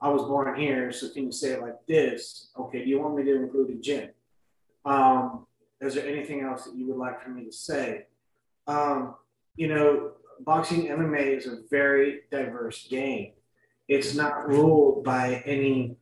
I 0.00 0.08
was 0.08 0.22
born 0.22 0.58
here, 0.60 0.92
so 0.92 1.08
can 1.08 1.24
you 1.24 1.32
say 1.32 1.52
it 1.52 1.62
like 1.62 1.86
this? 1.86 2.50
Okay, 2.58 2.84
do 2.84 2.90
you 2.90 3.00
want 3.00 3.16
me 3.16 3.24
to 3.24 3.36
include 3.36 3.70
a 3.70 3.74
gym? 3.74 4.10
Um, 4.84 5.46
is 5.80 5.94
there 5.94 6.06
anything 6.06 6.42
else 6.42 6.64
that 6.64 6.74
you 6.74 6.86
would 6.88 6.96
like 6.96 7.22
for 7.22 7.30
me 7.30 7.44
to 7.44 7.52
say? 7.52 8.06
Um, 8.66 9.16
you 9.56 9.68
know, 9.68 10.12
boxing 10.40 10.86
MMA 10.86 11.36
is 11.36 11.46
a 11.46 11.58
very 11.70 12.22
diverse 12.30 12.86
game. 12.88 13.32
It's 13.88 14.14
not 14.14 14.48
ruled 14.48 15.04
by 15.04 15.42
any 15.44 15.96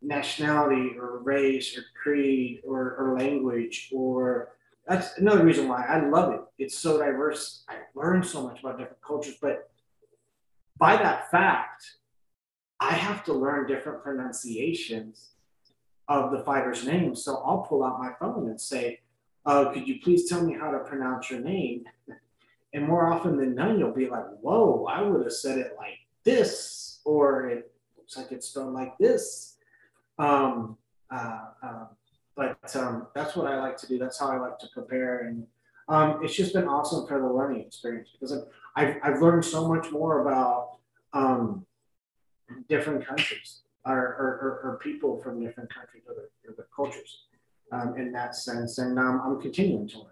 nationality 0.00 0.96
or 0.98 1.18
race 1.18 1.76
or 1.76 1.82
creed 2.00 2.60
or, 2.66 2.94
or 2.96 3.18
language 3.18 3.90
or 3.92 4.50
that's 4.86 5.16
another 5.16 5.44
reason 5.44 5.66
why 5.68 5.84
I 5.86 6.06
love 6.06 6.34
it. 6.34 6.40
It's 6.58 6.78
so 6.78 6.98
diverse. 6.98 7.64
I 7.68 7.76
learn 7.94 8.22
so 8.22 8.46
much 8.46 8.60
about 8.60 8.78
different 8.78 9.02
cultures, 9.02 9.36
but 9.40 9.70
by 10.76 10.96
that 10.96 11.30
fact, 11.30 11.84
I 12.80 12.92
have 12.92 13.24
to 13.24 13.32
learn 13.32 13.66
different 13.66 14.02
pronunciations 14.02 15.30
of 16.08 16.30
the 16.30 16.40
fighter's 16.40 16.84
name. 16.86 17.14
So 17.14 17.42
I'll 17.44 17.58
pull 17.58 17.84
out 17.84 17.98
my 17.98 18.12
phone 18.18 18.48
and 18.48 18.60
say, 18.60 19.00
uh, 19.46 19.72
could 19.72 19.86
you 19.86 20.00
please 20.00 20.28
tell 20.28 20.44
me 20.44 20.54
how 20.54 20.70
to 20.70 20.78
pronounce 20.80 21.30
your 21.30 21.40
name? 21.40 21.84
And 22.72 22.86
more 22.86 23.12
often 23.12 23.36
than 23.36 23.54
none, 23.54 23.78
you'll 23.78 23.92
be 23.92 24.08
like, 24.08 24.26
whoa, 24.40 24.86
I 24.86 25.02
would 25.02 25.22
have 25.22 25.32
said 25.32 25.58
it 25.58 25.74
like 25.78 25.98
this, 26.24 27.00
or 27.04 27.48
it 27.48 27.72
looks 27.96 28.16
like 28.16 28.32
it's 28.32 28.48
spelled 28.48 28.74
like 28.74 28.96
this. 28.98 29.56
Um, 30.18 30.76
uh, 31.10 31.40
uh, 31.62 31.84
but 32.34 32.74
um, 32.74 33.06
that's 33.14 33.36
what 33.36 33.46
I 33.46 33.60
like 33.60 33.76
to 33.78 33.86
do. 33.86 33.98
That's 33.98 34.18
how 34.18 34.28
I 34.28 34.38
like 34.38 34.58
to 34.58 34.66
prepare. 34.72 35.26
And 35.28 35.46
um, 35.88 36.20
it's 36.24 36.34
just 36.34 36.52
been 36.52 36.66
awesome 36.66 37.06
for 37.06 37.20
the 37.20 37.28
learning 37.28 37.60
experience 37.60 38.08
because 38.12 38.36
I've, 38.74 38.96
I've 39.02 39.22
learned 39.22 39.44
so 39.44 39.68
much 39.68 39.92
more 39.92 40.26
about 40.26 40.78
um, 41.12 41.64
different 42.68 43.06
countries 43.06 43.60
or, 43.86 43.96
or, 43.96 44.60
or, 44.64 44.78
people 44.82 45.20
from 45.22 45.44
different 45.44 45.72
countries 45.72 46.02
or 46.08 46.66
cultures 46.74 47.24
um, 47.72 47.94
in 47.98 48.12
that 48.12 48.34
sense. 48.34 48.78
And 48.78 48.98
um, 48.98 49.20
I'm 49.24 49.40
continuing 49.40 49.88
to 49.88 49.98
learn. 49.98 50.08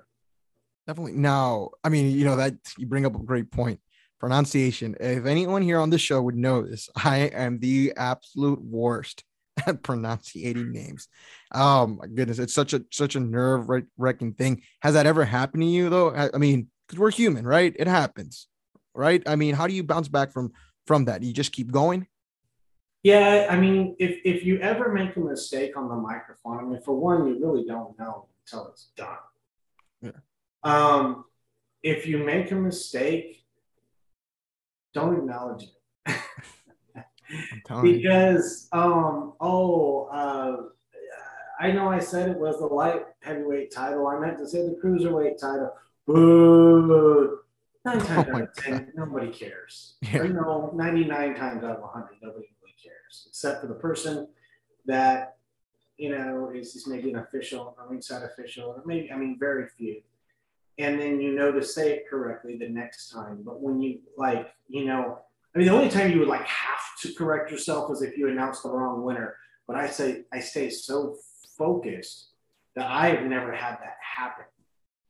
Definitely. 0.86 1.12
Now, 1.12 1.70
I 1.84 1.88
mean, 1.88 2.10
you 2.10 2.24
know, 2.24 2.36
that 2.36 2.54
you 2.76 2.86
bring 2.86 3.06
up 3.06 3.14
a 3.14 3.18
great 3.18 3.50
point. 3.50 3.80
Pronunciation. 4.18 4.96
If 5.00 5.26
anyone 5.26 5.62
here 5.62 5.80
on 5.80 5.90
the 5.90 5.98
show 5.98 6.22
would 6.22 6.36
know 6.36 6.62
this, 6.62 6.88
I 6.96 7.30
am 7.32 7.58
the 7.58 7.92
absolute 7.96 8.62
worst 8.62 9.24
at 9.66 9.82
pronunciating 9.82 10.72
names. 10.72 11.08
Oh 11.52 11.86
my 11.86 12.06
goodness, 12.06 12.38
it's 12.38 12.54
such 12.54 12.72
a 12.72 12.84
such 12.90 13.16
a 13.16 13.20
nerve 13.20 13.68
wracking 13.96 14.34
thing. 14.34 14.62
Has 14.80 14.94
that 14.94 15.06
ever 15.06 15.24
happened 15.24 15.62
to 15.62 15.68
you 15.68 15.90
though? 15.90 16.10
I, 16.10 16.30
I 16.34 16.38
mean, 16.38 16.68
because 16.86 17.00
we're 17.00 17.10
human, 17.10 17.46
right? 17.46 17.74
It 17.78 17.86
happens, 17.86 18.48
right? 18.94 19.22
I 19.26 19.36
mean, 19.36 19.54
how 19.54 19.66
do 19.66 19.74
you 19.74 19.82
bounce 19.82 20.08
back 20.08 20.32
from 20.32 20.52
from 20.86 21.06
that? 21.06 21.22
You 21.22 21.32
just 21.32 21.52
keep 21.52 21.70
going. 21.70 22.06
Yeah, 23.02 23.48
I 23.50 23.56
mean, 23.58 23.96
if 23.98 24.20
if 24.24 24.44
you 24.44 24.60
ever 24.60 24.92
make 24.92 25.16
a 25.16 25.20
mistake 25.20 25.76
on 25.76 25.88
the 25.88 25.96
microphone, 25.96 26.58
I 26.58 26.62
mean, 26.62 26.80
for 26.82 26.96
one, 26.96 27.26
you 27.26 27.38
really 27.40 27.64
don't 27.64 27.98
know 27.98 28.26
until 28.46 28.68
it's 28.68 28.90
done. 28.96 29.16
Yeah. 30.00 30.10
Um, 30.62 31.24
if 31.82 32.06
you 32.06 32.18
make 32.18 32.52
a 32.52 32.54
mistake, 32.54 33.44
don't 34.94 35.18
acknowledge 35.18 35.64
it. 35.64 36.22
because 37.82 38.68
um, 38.72 39.32
oh, 39.40 40.04
uh, 40.04 40.56
I 41.58 41.72
know 41.72 41.88
I 41.88 41.98
said 41.98 42.28
it 42.28 42.38
was 42.38 42.60
the 42.60 42.66
light 42.66 43.02
heavyweight 43.20 43.72
title. 43.72 44.06
I 44.06 44.20
meant 44.20 44.38
to 44.38 44.48
say 44.48 44.62
the 44.62 44.78
cruiserweight 44.82 45.38
title. 45.38 45.74
Boo! 46.06 47.40
Nine 47.84 47.98
times 47.98 48.28
oh 48.32 48.36
out 48.36 48.42
of 48.42 48.54
ten, 48.54 48.92
nobody 48.94 49.28
cares. 49.28 49.94
Yeah. 50.02 50.22
You 50.22 50.34
know, 50.34 50.70
ninety-nine 50.74 51.34
times 51.34 51.64
out 51.64 51.78
of 51.78 51.90
hundred, 51.90 52.18
nobody 52.22 52.46
except 53.28 53.60
for 53.60 53.66
the 53.66 53.74
person 53.74 54.28
that 54.86 55.36
you 55.96 56.10
know 56.10 56.50
is, 56.54 56.74
is 56.74 56.86
maybe 56.86 57.10
an 57.10 57.18
official, 57.18 57.76
a 57.82 57.88
ringside 57.88 58.22
official, 58.22 58.70
or 58.70 58.82
maybe 58.84 59.10
I 59.12 59.16
mean 59.16 59.36
very 59.38 59.68
few. 59.76 60.02
And 60.78 60.98
then 60.98 61.20
you 61.20 61.34
know 61.34 61.52
to 61.52 61.62
say 61.62 61.92
it 61.92 62.08
correctly 62.08 62.56
the 62.56 62.68
next 62.68 63.10
time. 63.10 63.42
But 63.44 63.60
when 63.60 63.80
you 63.80 64.00
like, 64.16 64.48
you 64.68 64.84
know, 64.86 65.18
I 65.54 65.58
mean, 65.58 65.68
the 65.68 65.74
only 65.74 65.90
time 65.90 66.10
you 66.10 66.18
would 66.20 66.28
like 66.28 66.46
have 66.46 66.80
to 67.02 67.12
correct 67.14 67.50
yourself 67.50 67.90
is 67.92 68.02
if 68.02 68.16
you 68.16 68.28
announce 68.28 68.62
the 68.62 68.70
wrong 68.70 69.02
winner. 69.02 69.36
But 69.66 69.76
I 69.76 69.88
say 69.88 70.24
I 70.32 70.40
stay 70.40 70.70
so 70.70 71.16
focused 71.58 72.28
that 72.74 72.86
I 72.90 73.10
have 73.10 73.24
never 73.24 73.52
had 73.52 73.72
that 73.72 73.96
happen. 74.00 74.46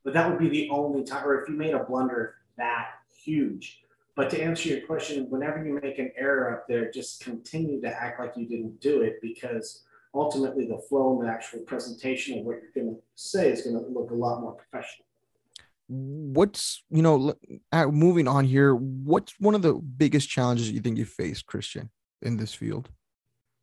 But 0.04 0.14
that 0.14 0.28
would 0.28 0.40
be 0.40 0.48
the 0.48 0.68
only 0.70 1.04
time, 1.04 1.26
or 1.26 1.40
if 1.40 1.48
you 1.48 1.54
made 1.54 1.74
a 1.74 1.84
blunder 1.84 2.34
that 2.58 2.88
huge. 3.22 3.81
But 4.14 4.28
to 4.30 4.42
answer 4.42 4.68
your 4.68 4.86
question, 4.86 5.26
whenever 5.30 5.64
you 5.64 5.78
make 5.82 5.98
an 5.98 6.12
error 6.16 6.52
up 6.52 6.66
there, 6.68 6.90
just 6.90 7.24
continue 7.24 7.80
to 7.80 7.88
act 7.88 8.20
like 8.20 8.34
you 8.36 8.46
didn't 8.46 8.80
do 8.80 9.00
it 9.00 9.16
because 9.22 9.84
ultimately 10.14 10.66
the 10.66 10.78
flow 10.88 11.18
and 11.18 11.26
the 11.26 11.32
actual 11.32 11.60
presentation 11.60 12.38
of 12.38 12.44
what 12.44 12.56
you're 12.60 12.84
going 12.84 12.94
to 12.94 13.00
say 13.14 13.50
is 13.50 13.62
going 13.62 13.82
to 13.82 13.90
look 13.90 14.10
a 14.10 14.14
lot 14.14 14.40
more 14.40 14.52
professional. 14.52 15.06
What's, 15.88 16.82
you 16.90 17.02
know, 17.02 17.34
moving 17.72 18.28
on 18.28 18.44
here, 18.44 18.74
what's 18.74 19.34
one 19.38 19.54
of 19.54 19.62
the 19.62 19.74
biggest 19.74 20.28
challenges 20.28 20.70
you 20.70 20.80
think 20.80 20.98
you 20.98 21.04
face, 21.04 21.42
Christian, 21.42 21.90
in 22.20 22.36
this 22.36 22.54
field? 22.54 22.90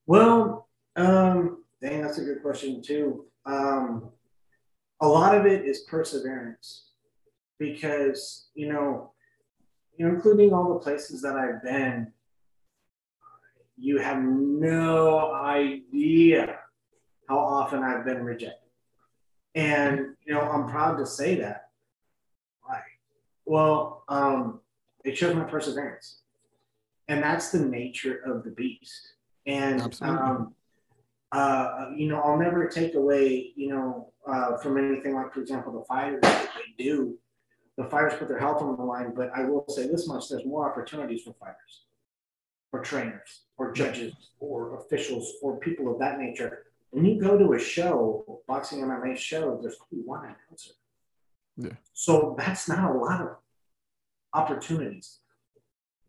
Well, 0.07 0.67
um, 0.95 1.63
dang, 1.81 2.01
that's 2.01 2.17
a 2.17 2.23
good 2.23 2.41
question 2.41 2.81
too. 2.81 3.25
Um, 3.45 4.09
a 5.01 5.07
lot 5.07 5.35
of 5.35 5.45
it 5.45 5.65
is 5.65 5.81
perseverance 5.81 6.89
because, 7.57 8.47
you 8.53 8.71
know, 8.71 9.11
you 9.99 10.07
know, 10.07 10.13
including 10.15 10.53
all 10.53 10.73
the 10.73 10.79
places 10.79 11.21
that 11.21 11.35
I've 11.35 11.61
been, 11.61 12.13
you 13.77 13.97
have 13.99 14.23
no 14.23 15.33
idea 15.33 16.57
how 17.27 17.37
often 17.37 17.83
I've 17.83 18.05
been 18.05 18.23
rejected. 18.23 18.69
And, 19.55 20.15
you 20.25 20.33
know, 20.33 20.41
I'm 20.41 20.69
proud 20.69 20.97
to 20.99 21.05
say 21.05 21.35
that. 21.35 21.65
Like, 22.67 22.81
well, 23.45 24.05
um, 24.07 24.61
it 25.03 25.17
shows 25.17 25.35
my 25.35 25.43
perseverance. 25.43 26.21
And 27.09 27.21
that's 27.21 27.51
the 27.51 27.59
nature 27.59 28.21
of 28.25 28.45
the 28.45 28.51
beast. 28.51 29.15
And, 29.47 29.97
um, 30.01 30.55
uh, 31.33 31.87
you 31.93 32.07
know, 32.07 32.21
I'll 32.21 32.39
never 32.39 32.69
take 32.69 32.95
away, 32.95 33.51
you 33.55 33.69
know, 33.69 34.13
uh, 34.25 34.57
from 34.57 34.77
anything 34.77 35.15
like, 35.15 35.33
for 35.33 35.41
example, 35.41 35.73
the 35.73 35.85
fighters 35.85 36.21
that 36.21 36.49
they 36.55 36.83
do. 36.83 37.17
The 37.79 37.85
fighters 37.85 38.19
put 38.19 38.27
their 38.27 38.37
health 38.37 38.61
on 38.61 38.75
the 38.75 38.83
line, 38.83 39.13
but 39.15 39.31
I 39.33 39.45
will 39.45 39.63
say 39.69 39.87
this 39.87 40.05
much: 40.05 40.27
there's 40.27 40.45
more 40.45 40.69
opportunities 40.69 41.21
for 41.23 41.33
fighters, 41.39 41.85
or 42.73 42.81
trainers, 42.83 43.43
or 43.57 43.71
judges, 43.71 44.13
or 44.41 44.75
officials, 44.81 45.35
or 45.41 45.57
people 45.61 45.89
of 45.89 45.97
that 45.99 46.19
nature. 46.19 46.65
When 46.89 47.05
you 47.05 47.21
go 47.21 47.37
to 47.37 47.53
a 47.53 47.59
show, 47.59 48.41
boxing 48.49 48.81
MMA 48.81 49.15
show, 49.15 49.59
there's 49.61 49.77
only 49.93 50.03
one 50.03 50.25
announcer. 50.25 50.71
Yeah. 51.55 51.77
So 51.93 52.35
that's 52.37 52.67
not 52.67 52.91
a 52.91 52.93
lot 52.93 53.21
of 53.21 53.29
opportunities. 54.33 55.19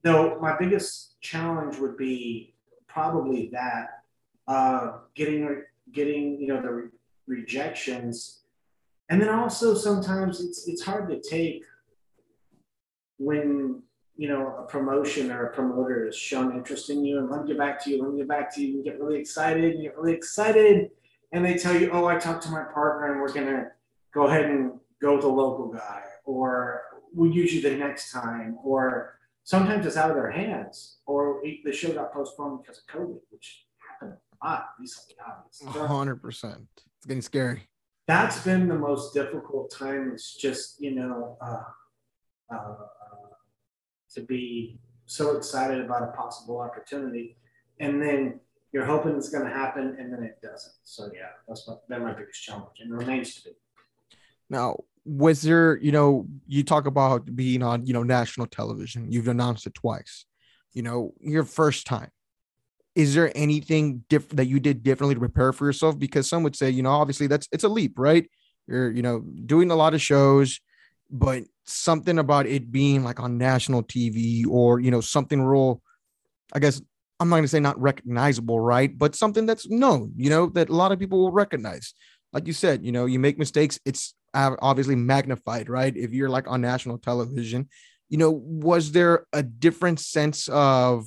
Though 0.03 0.41
my 0.41 0.57
biggest 0.59 1.21
challenge 1.21 1.79
would 1.79 1.97
be 1.97 2.57
probably 2.89 3.49
that 3.53 4.03
uh, 4.49 4.99
getting 5.15 5.63
getting 5.93 6.41
you 6.41 6.49
know 6.49 6.61
the 6.61 6.71
re- 6.73 6.89
rejections, 7.29 8.40
and 9.11 9.21
then 9.21 9.29
also 9.29 9.75
sometimes 9.75 10.41
it's 10.41 10.67
it's 10.69 10.83
hard 10.83 11.11
to 11.11 11.21
take 11.21 11.63
when 13.19 13.83
you 14.17 14.29
know 14.29 14.57
a 14.59 14.63
promotion 14.63 15.31
or 15.31 15.47
a 15.47 15.53
promoter 15.53 16.07
has 16.07 16.17
shown 16.17 16.57
interest 16.57 16.89
in 16.89 17.05
you 17.05 17.19
and 17.19 17.29
let 17.29 17.43
me 17.43 17.49
get 17.49 17.59
back 17.59 17.83
to 17.85 17.91
you, 17.91 18.03
let 18.03 18.13
me 18.13 18.19
get 18.19 18.29
back 18.29 18.55
to 18.55 18.65
you, 18.65 18.77
and 18.77 18.85
get 18.85 18.99
really 19.01 19.19
excited, 19.19 19.75
and 19.75 19.83
get 19.83 19.97
really 19.97 20.15
excited, 20.15 20.91
and 21.33 21.45
they 21.45 21.55
tell 21.55 21.79
you, 21.79 21.91
oh, 21.93 22.07
I 22.07 22.19
talked 22.19 22.45
to 22.45 22.51
my 22.51 22.63
partner 22.63 23.13
and 23.13 23.21
we're 23.21 23.33
gonna 23.33 23.67
go 24.15 24.27
ahead 24.27 24.47
and 24.47 24.73
go 25.03 25.15
with 25.15 25.23
the 25.23 25.29
local 25.29 25.69
guy, 25.69 26.03
or 26.25 26.83
we'll 27.13 27.33
use 27.33 27.53
you 27.53 27.61
the 27.61 27.77
next 27.77 28.13
time, 28.13 28.57
or 28.63 29.19
sometimes 29.43 29.87
it's 29.87 29.97
out 29.97 30.11
of 30.11 30.17
their 30.17 30.31
hands, 30.31 30.99
or 31.07 31.43
the 31.65 31.73
show 31.73 31.93
got 31.93 32.13
postponed 32.13 32.61
because 32.63 32.79
of 32.79 32.95
COVID, 32.95 33.19
which 33.31 33.67
happened 33.91 34.17
a 34.43 34.47
lot 34.47 34.69
recently. 34.79 35.17
Hundred 35.87 36.17
percent. 36.17 36.69
It's 36.99 37.07
getting 37.07 37.23
scary. 37.23 37.70
That's 38.11 38.43
been 38.43 38.67
the 38.67 38.75
most 38.75 39.15
difficult 39.15 39.71
time. 39.71 40.11
It's 40.13 40.35
just 40.35 40.81
you 40.81 40.97
know 40.97 41.39
uh, 41.41 41.63
uh, 42.53 42.75
to 44.15 44.21
be 44.23 44.81
so 45.07 45.37
excited 45.37 45.81
about 45.81 46.03
a 46.03 46.09
possible 46.09 46.59
opportunity, 46.59 47.37
and 47.79 48.03
then 48.03 48.41
you're 48.73 48.85
hoping 48.85 49.15
it's 49.15 49.29
going 49.29 49.45
to 49.45 49.53
happen, 49.53 49.97
and 49.97 50.13
then 50.13 50.25
it 50.25 50.43
doesn't. 50.43 50.75
So 50.83 51.09
yeah, 51.15 51.29
that's 51.47 51.69
my, 51.69 51.75
been 51.89 52.03
my 52.05 52.13
biggest 52.13 52.43
challenge, 52.43 52.81
and 52.81 52.93
remains 52.93 53.37
to 53.37 53.45
be. 53.45 53.51
Now, 54.49 54.81
was 55.05 55.43
there, 55.43 55.79
you 55.79 55.93
know, 55.93 56.27
you 56.49 56.65
talk 56.65 56.87
about 56.87 57.37
being 57.37 57.63
on, 57.63 57.87
you 57.87 57.93
know, 57.93 58.03
national 58.03 58.49
television. 58.49 59.13
You've 59.13 59.29
announced 59.29 59.69
it 59.69 59.75
twice. 59.75 60.25
You 60.73 60.83
know, 60.83 61.15
your 61.21 61.45
first 61.45 61.87
time. 61.87 62.11
Is 62.95 63.15
there 63.15 63.31
anything 63.37 64.05
different 64.09 64.37
that 64.39 64.47
you 64.47 64.61
did 64.61 64.83
differently 64.83 65.15
to 65.15 65.21
prepare 65.21 65.53
for 65.53 65.67
yourself? 65.67 65.99
Because 65.99 66.29
some 66.29 66.43
would 66.43 66.57
say, 66.57 66.71
you 66.71 66.83
know, 66.83 66.91
obviously 66.91 67.27
that's 67.27 67.49
it's 67.53 67.65
a 67.65 67.69
leap, 67.69 67.99
right? 67.99 68.29
You're, 68.67 68.91
you 68.91 69.03
know, 69.03 69.21
doing 69.21 69.71
a 69.71 69.77
lot 69.77 69.95
of 69.95 70.03
shows, 70.03 70.61
but 71.11 71.45
something 71.65 72.19
about 72.19 72.47
it 72.47 72.71
being 72.71 73.05
like 73.05 73.21
on 73.21 73.39
national 73.39 73.83
TV 73.85 74.45
or, 74.49 74.81
you 74.81 74.91
know, 74.91 75.01
something 75.01 75.41
real, 75.41 75.83
I 76.53 76.59
guess 76.59 76.83
I'm 77.21 77.29
not 77.29 77.41
to 77.41 77.49
say 77.49 77.61
not 77.61 77.81
recognizable, 77.81 78.59
right? 78.59 78.97
But 78.97 79.15
something 79.15 79.47
that's 79.47 79.69
known, 79.69 80.13
you 80.17 80.31
know, 80.31 80.47
that 80.47 80.69
a 80.69 80.75
lot 80.75 80.91
of 80.91 80.99
people 80.99 81.19
will 81.21 81.33
recognize. 81.33 81.95
Like 82.33 82.47
you 82.47 82.53
said, 82.53 82.85
you 82.85 82.93
know, 82.93 83.07
you 83.07 83.19
make 83.19 83.39
mistakes, 83.39 83.79
it's 83.85 84.15
obviously 84.35 84.97
magnified, 84.97 85.69
right? 85.69 85.97
If 85.97 86.13
you're 86.13 86.29
like 86.29 86.49
on 86.49 86.61
national 86.61 86.99
television, 86.99 87.69
you 88.09 88.19
know, 88.19 88.31
was 88.31 88.93
there 88.93 89.27
a 89.33 89.43
different 89.43 90.01
sense 90.01 90.49
of 90.49 91.07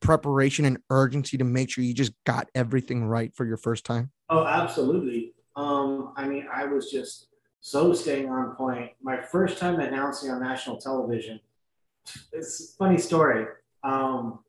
preparation 0.00 0.64
and 0.64 0.78
urgency 0.90 1.36
to 1.38 1.44
make 1.44 1.70
sure 1.70 1.84
you 1.84 1.94
just 1.94 2.12
got 2.24 2.48
everything 2.54 3.04
right 3.04 3.34
for 3.34 3.44
your 3.44 3.56
first 3.56 3.84
time? 3.84 4.10
Oh, 4.30 4.44
absolutely. 4.44 5.34
Um, 5.56 6.12
I 6.16 6.26
mean, 6.26 6.46
I 6.52 6.64
was 6.66 6.90
just 6.90 7.28
so 7.60 7.92
staying 7.92 8.30
on 8.30 8.54
point. 8.54 8.92
My 9.02 9.20
first 9.20 9.58
time 9.58 9.80
announcing 9.80 10.30
on 10.30 10.40
national 10.40 10.76
television, 10.78 11.40
it's 12.32 12.72
a 12.72 12.76
funny 12.76 12.98
story. 12.98 13.46
Um, 13.82 14.40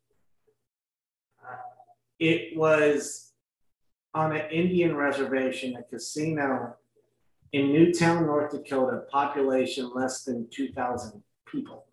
it 2.19 2.57
was 2.57 3.31
on 4.13 4.35
an 4.35 4.49
Indian 4.51 4.95
reservation, 4.95 5.75
a 5.75 5.83
casino 5.83 6.75
in 7.53 7.71
New 7.71 7.93
Town, 7.93 8.25
North 8.25 8.51
Dakota, 8.51 9.03
population 9.09 9.91
less 9.93 10.23
than 10.23 10.47
2,000 10.51 11.23
people. 11.45 11.85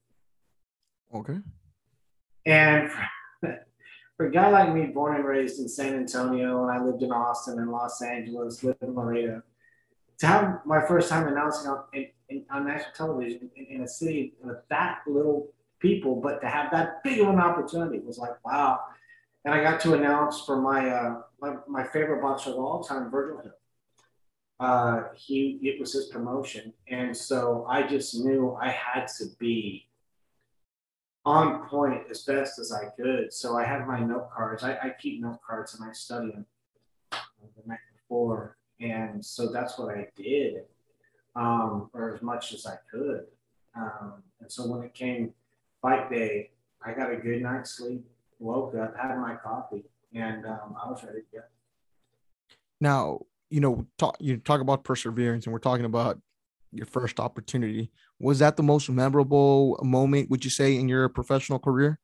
Okay. 1.14 1.38
And 2.44 2.90
for, 4.16 4.26
a 4.26 4.30
guy 4.30 4.50
like 4.50 4.72
me, 4.74 4.86
born 4.86 5.16
and 5.16 5.24
raised 5.24 5.60
in 5.60 5.68
San 5.68 5.94
Antonio, 5.94 6.62
and 6.62 6.70
I 6.70 6.82
lived 6.82 7.02
in 7.02 7.12
Austin 7.12 7.58
and 7.58 7.70
Los 7.70 8.00
Angeles, 8.02 8.62
lived 8.62 8.82
in 8.82 8.94
Laredo, 8.94 9.42
to 10.18 10.26
have 10.26 10.60
my 10.64 10.84
first 10.86 11.08
time 11.08 11.28
announcing 11.28 11.70
on, 11.70 11.84
in, 11.92 12.06
in, 12.28 12.44
on 12.50 12.66
national 12.66 12.92
television 12.94 13.50
in, 13.56 13.66
in, 13.66 13.82
a 13.82 13.88
city 13.88 14.34
with 14.42 14.56
that 14.70 15.00
little 15.06 15.52
people, 15.78 16.20
but 16.20 16.40
to 16.40 16.48
have 16.48 16.70
that 16.72 17.02
big 17.04 17.20
of 17.20 17.28
an 17.28 17.38
opportunity 17.38 17.98
was 17.98 18.18
like, 18.18 18.42
wow. 18.44 18.80
And 19.44 19.54
I 19.54 19.62
got 19.62 19.80
to 19.80 19.94
announce 19.94 20.40
for 20.40 20.60
my, 20.60 20.88
uh, 20.88 21.20
my, 21.40 21.56
my 21.68 21.84
favorite 21.84 22.22
boxer 22.22 22.50
of 22.50 22.58
all 22.58 22.82
time, 22.82 23.10
Virgil 23.10 23.42
Hill. 23.42 23.52
Uh, 24.58 25.02
he 25.14 25.58
it 25.62 25.78
was 25.78 25.92
his 25.92 26.06
promotion, 26.06 26.72
and 26.88 27.14
so 27.14 27.66
I 27.68 27.86
just 27.86 28.14
knew 28.14 28.56
I 28.58 28.70
had 28.70 29.06
to 29.18 29.26
be 29.38 29.85
on 31.26 31.66
point 31.66 32.04
as 32.08 32.22
best 32.22 32.60
as 32.60 32.72
I 32.72 32.86
could. 32.96 33.32
So 33.32 33.58
I 33.58 33.64
have 33.64 33.86
my 33.86 33.98
note 33.98 34.30
cards. 34.30 34.62
I, 34.62 34.74
I 34.74 34.94
keep 34.98 35.20
note 35.20 35.40
cards 35.46 35.74
and 35.74 35.88
I 35.88 35.92
study 35.92 36.30
them 36.30 36.46
the 37.10 37.68
night 37.68 37.80
before, 37.94 38.56
and 38.80 39.24
so 39.24 39.48
that's 39.48 39.76
what 39.76 39.94
I 39.94 40.06
did, 40.16 40.62
um, 41.34 41.90
or 41.92 42.14
as 42.14 42.22
much 42.22 42.52
as 42.54 42.64
I 42.64 42.76
could. 42.90 43.26
Um, 43.74 44.22
and 44.40 44.50
so 44.50 44.66
when 44.68 44.82
it 44.82 44.94
came 44.94 45.34
fight 45.82 46.10
day, 46.10 46.50
I 46.84 46.92
got 46.92 47.12
a 47.12 47.16
good 47.16 47.42
night's 47.42 47.72
sleep, 47.72 48.06
woke 48.38 48.76
up, 48.76 48.94
had 48.96 49.18
my 49.18 49.34
coffee, 49.34 49.84
and 50.14 50.46
um, 50.46 50.76
I 50.82 50.88
was 50.88 51.02
ready 51.02 51.20
to 51.20 51.38
go. 51.38 51.42
Now, 52.80 53.20
you 53.50 53.60
know, 53.60 53.86
talk 53.98 54.16
you 54.20 54.36
talk 54.36 54.60
about 54.60 54.84
perseverance, 54.84 55.46
and 55.46 55.52
we're 55.52 55.58
talking 55.58 55.86
about 55.86 56.20
your 56.76 56.86
first 56.86 57.20
opportunity. 57.20 57.90
Was 58.18 58.38
that 58.40 58.56
the 58.56 58.62
most 58.62 58.88
memorable 58.88 59.78
moment? 59.82 60.30
Would 60.30 60.44
you 60.44 60.50
say 60.50 60.76
in 60.76 60.88
your 60.88 61.08
professional 61.08 61.58
career? 61.58 61.98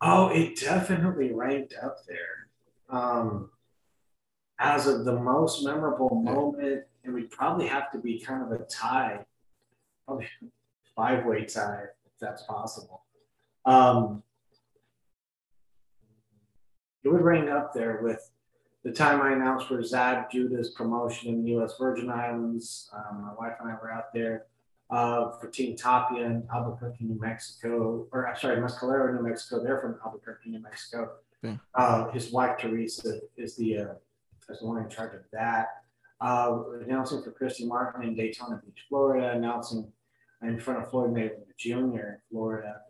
Oh, 0.00 0.28
it 0.28 0.60
definitely 0.60 1.32
ranked 1.32 1.74
up 1.82 1.98
there. 2.06 2.48
Um, 2.90 3.50
as 4.58 4.86
of 4.86 5.04
the 5.04 5.18
most 5.18 5.64
memorable 5.64 6.14
moment, 6.14 6.84
it 7.02 7.10
would 7.10 7.30
probably 7.30 7.66
have 7.66 7.90
to 7.92 7.98
be 7.98 8.20
kind 8.20 8.42
of 8.42 8.52
a 8.52 8.64
tie, 8.64 9.24
probably 10.06 10.28
five 10.96 11.24
way 11.24 11.44
tie, 11.44 11.84
if 12.06 12.12
that's 12.20 12.42
possible. 12.42 13.04
Um, 13.64 14.22
it 17.02 17.08
would 17.08 17.22
rank 17.22 17.50
up 17.50 17.74
there 17.74 18.00
with 18.02 18.30
the 18.84 18.92
time 18.92 19.22
I 19.22 19.32
announced 19.32 19.66
for 19.66 19.82
Zab 19.82 20.30
Judah's 20.30 20.70
promotion 20.70 21.30
in 21.30 21.42
the 21.42 21.50
U.S. 21.52 21.74
Virgin 21.78 22.10
Islands, 22.10 22.90
um, 22.94 23.22
my 23.22 23.32
wife 23.34 23.56
and 23.58 23.70
I 23.70 23.74
were 23.80 23.90
out 23.90 24.12
there 24.12 24.44
uh, 24.90 25.30
for 25.38 25.48
Team 25.48 25.74
Tapia 25.74 26.24
in 26.24 26.46
Albuquerque, 26.54 27.04
New 27.04 27.18
Mexico, 27.18 28.06
or 28.12 28.28
I'm 28.28 28.36
sorry, 28.36 28.56
Mescalero, 28.58 29.14
New 29.14 29.26
Mexico. 29.26 29.64
They're 29.64 29.80
from 29.80 29.96
Albuquerque, 30.04 30.50
New 30.50 30.60
Mexico. 30.60 31.12
Yeah. 31.42 31.56
Uh, 31.74 32.10
his 32.10 32.30
wife 32.30 32.58
Teresa 32.58 33.20
is 33.38 33.56
the 33.56 33.78
uh, 33.78 33.94
is 34.50 34.60
the 34.60 34.66
one 34.66 34.82
in 34.82 34.90
charge 34.90 35.14
of 35.14 35.22
that. 35.32 35.68
Uh, 36.20 36.62
announcing 36.86 37.22
for 37.22 37.32
Christy 37.32 37.66
Martin 37.66 38.02
in 38.02 38.14
Daytona 38.14 38.60
Beach, 38.64 38.84
Florida. 38.88 39.32
Announcing 39.32 39.90
in 40.42 40.60
front 40.60 40.82
of 40.82 40.90
Floyd 40.90 41.10
Mayweather 41.10 41.56
Jr. 41.56 41.72
in 41.72 42.18
Florida. 42.30 42.80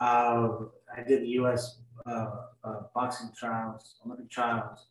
uh, 0.00 0.48
I 0.96 1.02
did 1.06 1.22
the 1.22 1.28
U.S. 1.40 1.80
Uh, 2.06 2.30
uh, 2.64 2.80
boxing 2.94 3.30
trials, 3.36 3.96
Olympic 4.04 4.30
trials, 4.30 4.86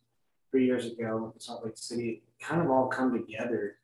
three 0.52 0.66
years 0.66 0.86
ago 0.86 1.32
in 1.34 1.40
Salt 1.40 1.64
Lake 1.64 1.76
City. 1.76 2.22
Kind 2.40 2.60
of 2.60 2.70
all 2.70 2.86
come 2.86 3.12
together. 3.12 3.78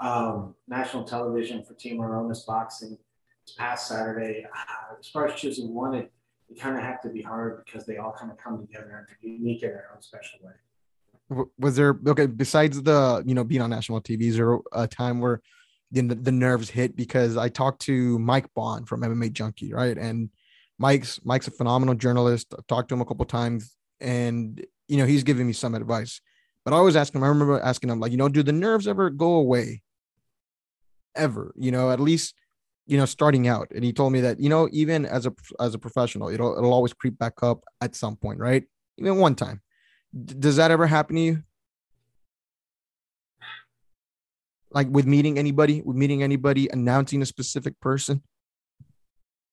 Um, 0.00 0.56
national 0.66 1.04
television 1.04 1.62
for 1.62 1.74
Team 1.74 2.00
Aromas 2.00 2.40
Boxing 2.40 2.98
this 3.46 3.54
past 3.54 3.86
Saturday. 3.86 4.44
Uh, 4.44 4.94
as 4.98 5.06
far 5.06 5.28
as 5.28 5.38
choosing 5.38 5.72
one, 5.72 5.94
it, 5.94 6.10
it 6.48 6.58
kind 6.58 6.76
of 6.76 6.82
have 6.82 7.00
to 7.02 7.10
be 7.10 7.22
hard 7.22 7.62
because 7.64 7.86
they 7.86 7.98
all 7.98 8.12
kind 8.18 8.32
of 8.32 8.38
come 8.38 8.66
together 8.66 8.96
and 8.98 9.06
they're 9.06 9.30
unique 9.30 9.62
in 9.62 9.68
their 9.68 9.90
own 9.94 10.02
special 10.02 10.40
way. 10.42 11.44
Was 11.58 11.76
there 11.76 11.98
okay 12.06 12.26
besides 12.26 12.82
the 12.82 13.22
you 13.24 13.34
know 13.34 13.44
being 13.44 13.62
on 13.62 13.70
national 13.70 14.00
TV? 14.00 14.24
Is 14.24 14.36
there 14.36 14.58
a 14.72 14.86
time 14.86 15.20
where 15.20 15.40
the, 15.90 16.02
the 16.02 16.32
nerves 16.32 16.68
hit? 16.68 16.96
Because 16.96 17.36
I 17.36 17.48
talked 17.48 17.80
to 17.82 18.18
Mike 18.18 18.46
Bohn 18.54 18.84
from 18.84 19.00
MMA 19.00 19.32
Junkie, 19.32 19.72
right? 19.72 19.96
And 19.96 20.28
Mike's 20.78 21.20
Mike's 21.24 21.48
a 21.48 21.50
phenomenal 21.50 21.94
journalist. 21.94 22.54
I've 22.56 22.66
talked 22.66 22.90
to 22.90 22.94
him 22.94 23.00
a 23.00 23.06
couple 23.06 23.24
times, 23.24 23.74
and 24.00 24.64
you 24.88 24.96
know 24.96 25.06
he's 25.06 25.24
giving 25.24 25.46
me 25.46 25.52
some 25.52 25.74
advice. 25.74 26.20
But 26.64 26.72
I 26.72 26.76
always 26.76 26.96
ask 26.96 27.14
him. 27.14 27.22
I 27.22 27.28
remember 27.28 27.60
asking 27.60 27.90
him 27.90 28.00
like, 28.00 28.10
you 28.10 28.16
know, 28.16 28.28
do 28.28 28.42
the 28.42 28.52
nerves 28.52 28.88
ever 28.88 29.10
go 29.10 29.34
away? 29.34 29.82
Ever? 31.14 31.52
You 31.56 31.70
know, 31.70 31.90
at 31.90 32.00
least 32.00 32.34
you 32.86 32.96
know 32.96 33.06
starting 33.06 33.48
out. 33.48 33.68
And 33.74 33.84
he 33.84 33.92
told 33.92 34.12
me 34.12 34.20
that 34.22 34.40
you 34.40 34.48
know 34.48 34.68
even 34.72 35.04
as 35.04 35.26
a 35.26 35.32
as 35.60 35.74
a 35.74 35.78
professional, 35.78 36.28
it'll 36.28 36.56
it'll 36.56 36.72
always 36.72 36.92
creep 36.92 37.18
back 37.18 37.42
up 37.42 37.64
at 37.80 37.94
some 37.94 38.16
point, 38.16 38.38
right? 38.38 38.64
Even 38.98 39.18
one 39.18 39.34
time. 39.34 39.60
D- 40.12 40.34
does 40.38 40.56
that 40.56 40.70
ever 40.70 40.86
happen 40.86 41.16
to 41.16 41.22
you? 41.22 41.42
Like 44.70 44.88
with 44.90 45.06
meeting 45.06 45.38
anybody, 45.38 45.82
with 45.82 45.96
meeting 45.96 46.22
anybody, 46.22 46.68
announcing 46.68 47.22
a 47.22 47.26
specific 47.26 47.78
person? 47.80 48.22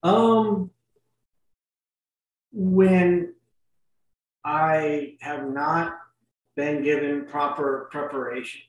Um, 0.01 0.71
when 2.51 3.35
I 4.43 5.15
have 5.21 5.49
not 5.49 5.97
been 6.55 6.83
given 6.83 7.25
proper 7.25 7.87
preparation. 7.91 8.61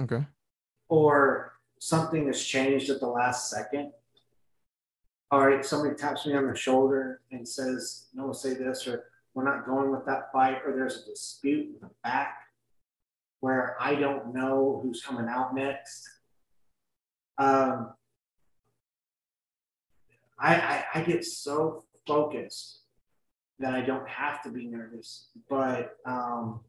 Okay. 0.00 0.24
Or 0.88 1.52
something 1.78 2.26
has 2.26 2.42
changed 2.42 2.90
at 2.90 3.00
the 3.00 3.08
last 3.08 3.50
second. 3.50 3.92
All 5.30 5.44
right, 5.44 5.64
somebody 5.64 5.96
taps 5.96 6.26
me 6.26 6.34
on 6.34 6.46
the 6.46 6.54
shoulder 6.54 7.20
and 7.32 7.48
says, 7.48 8.06
No, 8.14 8.32
say 8.32 8.54
this, 8.54 8.86
or 8.86 9.04
we're 9.34 9.44
not 9.44 9.66
going 9.66 9.90
with 9.90 10.06
that 10.06 10.32
fight, 10.32 10.58
or 10.64 10.72
there's 10.72 11.02
a 11.02 11.10
dispute 11.10 11.66
in 11.66 11.80
the 11.80 11.90
back 12.04 12.38
where 13.40 13.76
I 13.80 13.94
don't 13.96 14.32
know 14.34 14.80
who's 14.82 15.02
coming 15.02 15.28
out 15.28 15.54
next. 15.54 16.08
Um, 17.38 17.92
I, 20.38 20.54
I, 20.54 20.84
I 20.94 21.00
get 21.02 21.24
so 21.24 21.84
focused 22.06 22.80
that 23.58 23.74
I 23.74 23.80
don't 23.80 24.08
have 24.08 24.42
to 24.42 24.50
be 24.50 24.66
nervous, 24.66 25.28
but 25.48 25.96
um, 26.04 26.60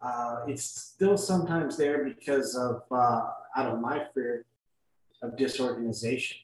uh, 0.00 0.40
it's 0.46 0.64
still 0.64 1.16
sometimes 1.16 1.76
there 1.76 2.04
because 2.04 2.56
of 2.56 2.82
uh, 2.90 3.28
out 3.56 3.66
of 3.72 3.80
my 3.80 4.04
fear 4.14 4.44
of 5.22 5.36
disorganization. 5.36 6.38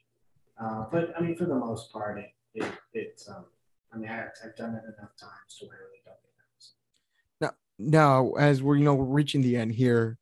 Uh, 0.60 0.84
but 0.90 1.12
I 1.16 1.20
mean, 1.20 1.36
for 1.36 1.44
the 1.44 1.54
most 1.54 1.92
part, 1.92 2.18
it, 2.54 2.64
it 2.94 3.22
um, 3.28 3.44
I 3.92 3.96
mean, 3.96 4.08
I, 4.08 4.16
have 4.16 4.56
done 4.56 4.74
it 4.74 4.84
enough 4.84 5.16
times 5.16 5.56
to 5.58 5.66
where 5.66 5.76
I 5.76 5.80
really 5.80 6.00
don't 6.04 6.16
get 6.22 6.32
nervous. 6.38 6.72
Now, 7.40 7.50
now, 7.78 8.32
as 8.38 8.62
we're 8.62 8.76
you 8.76 8.84
know 8.84 8.94
we're 8.94 9.04
reaching 9.04 9.42
the 9.42 9.56
end 9.56 9.72
here, 9.72 10.18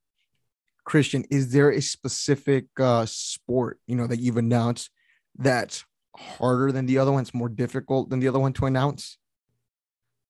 Christian, 0.85 1.25
is 1.31 1.53
there 1.53 1.71
a 1.71 1.81
specific 1.81 2.67
uh, 2.79 3.07
sport 3.07 3.79
you 3.87 3.97
know 3.97 4.07
that 4.07 4.21
you've 4.21 4.37
announced 4.37 4.91
that's 5.37 5.85
harder 6.17 6.73
than 6.73 6.87
the 6.87 6.99
other 6.99 7.13
one? 7.13 7.23
It's 7.23 7.35
more 7.35 7.49
difficult 7.49 8.11
than 8.11 8.21
the 8.21 8.29
other 8.29 8.39
one 8.39 8.53
to 8.55 8.67
announce. 8.67 9.19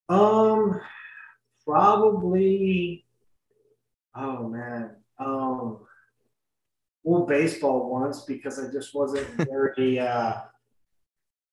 Um, 0.08 0.80
probably. 1.64 3.04
Oh 4.14 4.48
man. 4.48 4.96
Um. 5.18 5.80
Well, 7.02 7.24
baseball 7.26 7.90
once 7.90 8.22
because 8.22 8.58
I 8.58 8.70
just 8.72 8.94
wasn't 8.94 9.28
very. 9.48 9.98
uh 9.98 10.40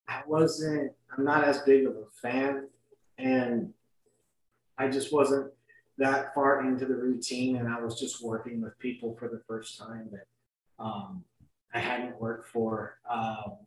I 0.07 0.21
wasn't. 0.27 0.91
I'm 1.15 1.23
not 1.23 1.43
as 1.43 1.59
big 1.59 1.85
of 1.85 1.95
a 1.95 2.05
fan, 2.21 2.67
and 3.17 3.73
I 4.77 4.89
just 4.89 5.13
wasn't 5.13 5.51
that 5.97 6.33
far 6.33 6.65
into 6.65 6.85
the 6.85 6.95
routine, 6.95 7.57
and 7.57 7.67
I 7.67 7.79
was 7.79 7.99
just 7.99 8.23
working 8.23 8.61
with 8.61 8.77
people 8.79 9.15
for 9.17 9.27
the 9.27 9.41
first 9.47 9.77
time 9.77 10.09
that 10.11 10.25
um, 10.83 11.23
I 11.73 11.79
hadn't 11.79 12.19
worked 12.19 12.49
for. 12.49 12.97
Um, 13.09 13.57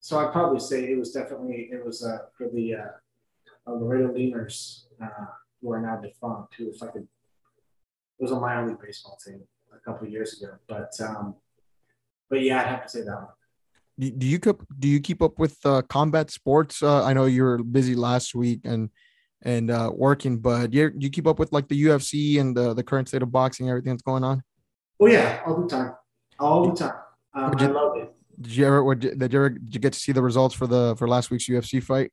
so 0.00 0.18
I'd 0.18 0.32
probably 0.32 0.60
say 0.60 0.90
it 0.90 0.98
was 0.98 1.12
definitely 1.12 1.68
it 1.72 1.84
was 1.84 2.04
uh, 2.04 2.18
for 2.36 2.48
the 2.48 2.74
uh, 2.74 2.88
uh, 3.70 3.74
Laredo 3.74 4.12
Lemurs, 4.12 4.86
uh, 5.02 5.08
who 5.60 5.72
are 5.72 5.80
now 5.80 5.96
defunct, 5.96 6.54
who 6.56 6.66
was 6.66 6.80
like 6.80 6.94
a, 6.94 6.98
it 6.98 7.06
was 8.18 8.32
a 8.32 8.40
minor 8.40 8.68
league 8.68 8.80
baseball 8.82 9.18
team 9.24 9.42
a 9.74 9.78
couple 9.78 10.06
of 10.06 10.12
years 10.12 10.40
ago. 10.40 10.54
But 10.68 10.92
um, 11.00 11.34
but 12.28 12.42
yeah, 12.42 12.60
I'd 12.60 12.66
have 12.66 12.82
to 12.84 12.88
say 12.88 13.00
that 13.02 13.16
one. 13.16 13.28
Do 14.18 14.26
you 14.26 14.38
keep 14.38 14.56
do 14.78 14.88
you 14.88 15.00
keep 15.00 15.22
up 15.22 15.38
with 15.38 15.58
uh, 15.64 15.82
combat 15.82 16.30
sports? 16.30 16.82
Uh, 16.82 17.04
I 17.04 17.12
know 17.12 17.26
you 17.26 17.42
were 17.42 17.62
busy 17.62 17.94
last 17.94 18.34
week 18.34 18.60
and 18.64 18.88
and 19.42 19.70
uh, 19.70 19.90
working, 19.94 20.38
but 20.38 20.72
you 20.72 20.90
you 20.96 21.10
keep 21.10 21.26
up 21.26 21.38
with 21.38 21.52
like 21.52 21.68
the 21.68 21.82
UFC 21.84 22.40
and 22.40 22.56
the 22.56 22.74
the 22.74 22.82
current 22.82 23.08
state 23.08 23.22
of 23.22 23.30
boxing, 23.30 23.68
everything 23.68 23.92
that's 23.92 24.02
going 24.02 24.24
on. 24.24 24.42
Oh 24.98 25.06
yeah, 25.06 25.40
all 25.46 25.60
the 25.62 25.68
time, 25.68 25.92
all 26.38 26.70
the 26.70 26.76
time. 26.76 26.94
Um, 27.34 27.54
you, 27.58 27.66
I 27.66 27.70
love 27.70 27.96
it. 27.96 28.12
Did 28.40 28.56
you 28.56 28.66
ever 28.66 28.94
did 28.94 29.32
you 29.32 29.38
ever 29.38 29.48
did 29.50 29.74
you 29.74 29.80
get 29.80 29.92
to 29.92 30.00
see 30.00 30.12
the 30.12 30.22
results 30.22 30.54
for 30.54 30.66
the 30.66 30.96
for 30.96 31.06
last 31.06 31.30
week's 31.30 31.46
UFC 31.46 31.82
fight? 31.82 32.10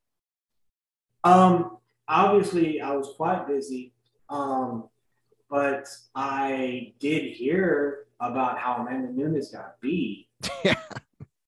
Um, 1.27 1.77
obviously, 2.07 2.79
I 2.79 2.91
was 2.93 3.13
quite 3.17 3.47
busy, 3.47 3.93
um, 4.29 4.87
but 5.49 5.87
I 6.15 6.93
did 6.99 7.33
hear 7.33 8.05
about 8.19 8.57
how 8.57 8.75
Amanda 8.75 9.11
Nunes 9.11 9.51
got 9.51 9.79
beat. 9.81 10.27
Yeah. 10.63 10.79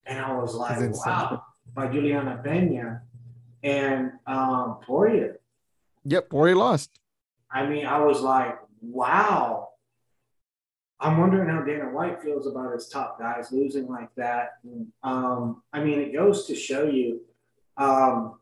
And 0.05 0.17
I 0.17 0.33
was 0.33 0.55
like, 0.55 0.79
wow, 1.05 1.43
by 1.75 1.87
Julianna 1.87 2.41
Peña 2.43 3.01
and 3.61 4.13
um, 4.25 4.79
Poirier. 4.83 5.39
Yep, 6.05 6.31
Poirier 6.31 6.55
lost. 6.55 6.99
I 7.51 7.67
mean, 7.67 7.85
I 7.85 7.99
was 7.99 8.21
like, 8.21 8.57
wow. 8.81 9.69
I'm 10.99 11.19
wondering 11.19 11.47
how 11.47 11.61
Dana 11.61 11.91
White 11.91 12.23
feels 12.23 12.47
about 12.47 12.73
his 12.73 12.89
top 12.89 13.19
guys 13.19 13.51
losing 13.51 13.87
like 13.87 14.09
that. 14.15 14.53
Um, 15.03 15.61
I 15.71 15.83
mean, 15.83 15.99
it 15.99 16.11
goes 16.11 16.47
to 16.47 16.55
show 16.55 16.87
you 16.87 17.21
um, 17.77 18.38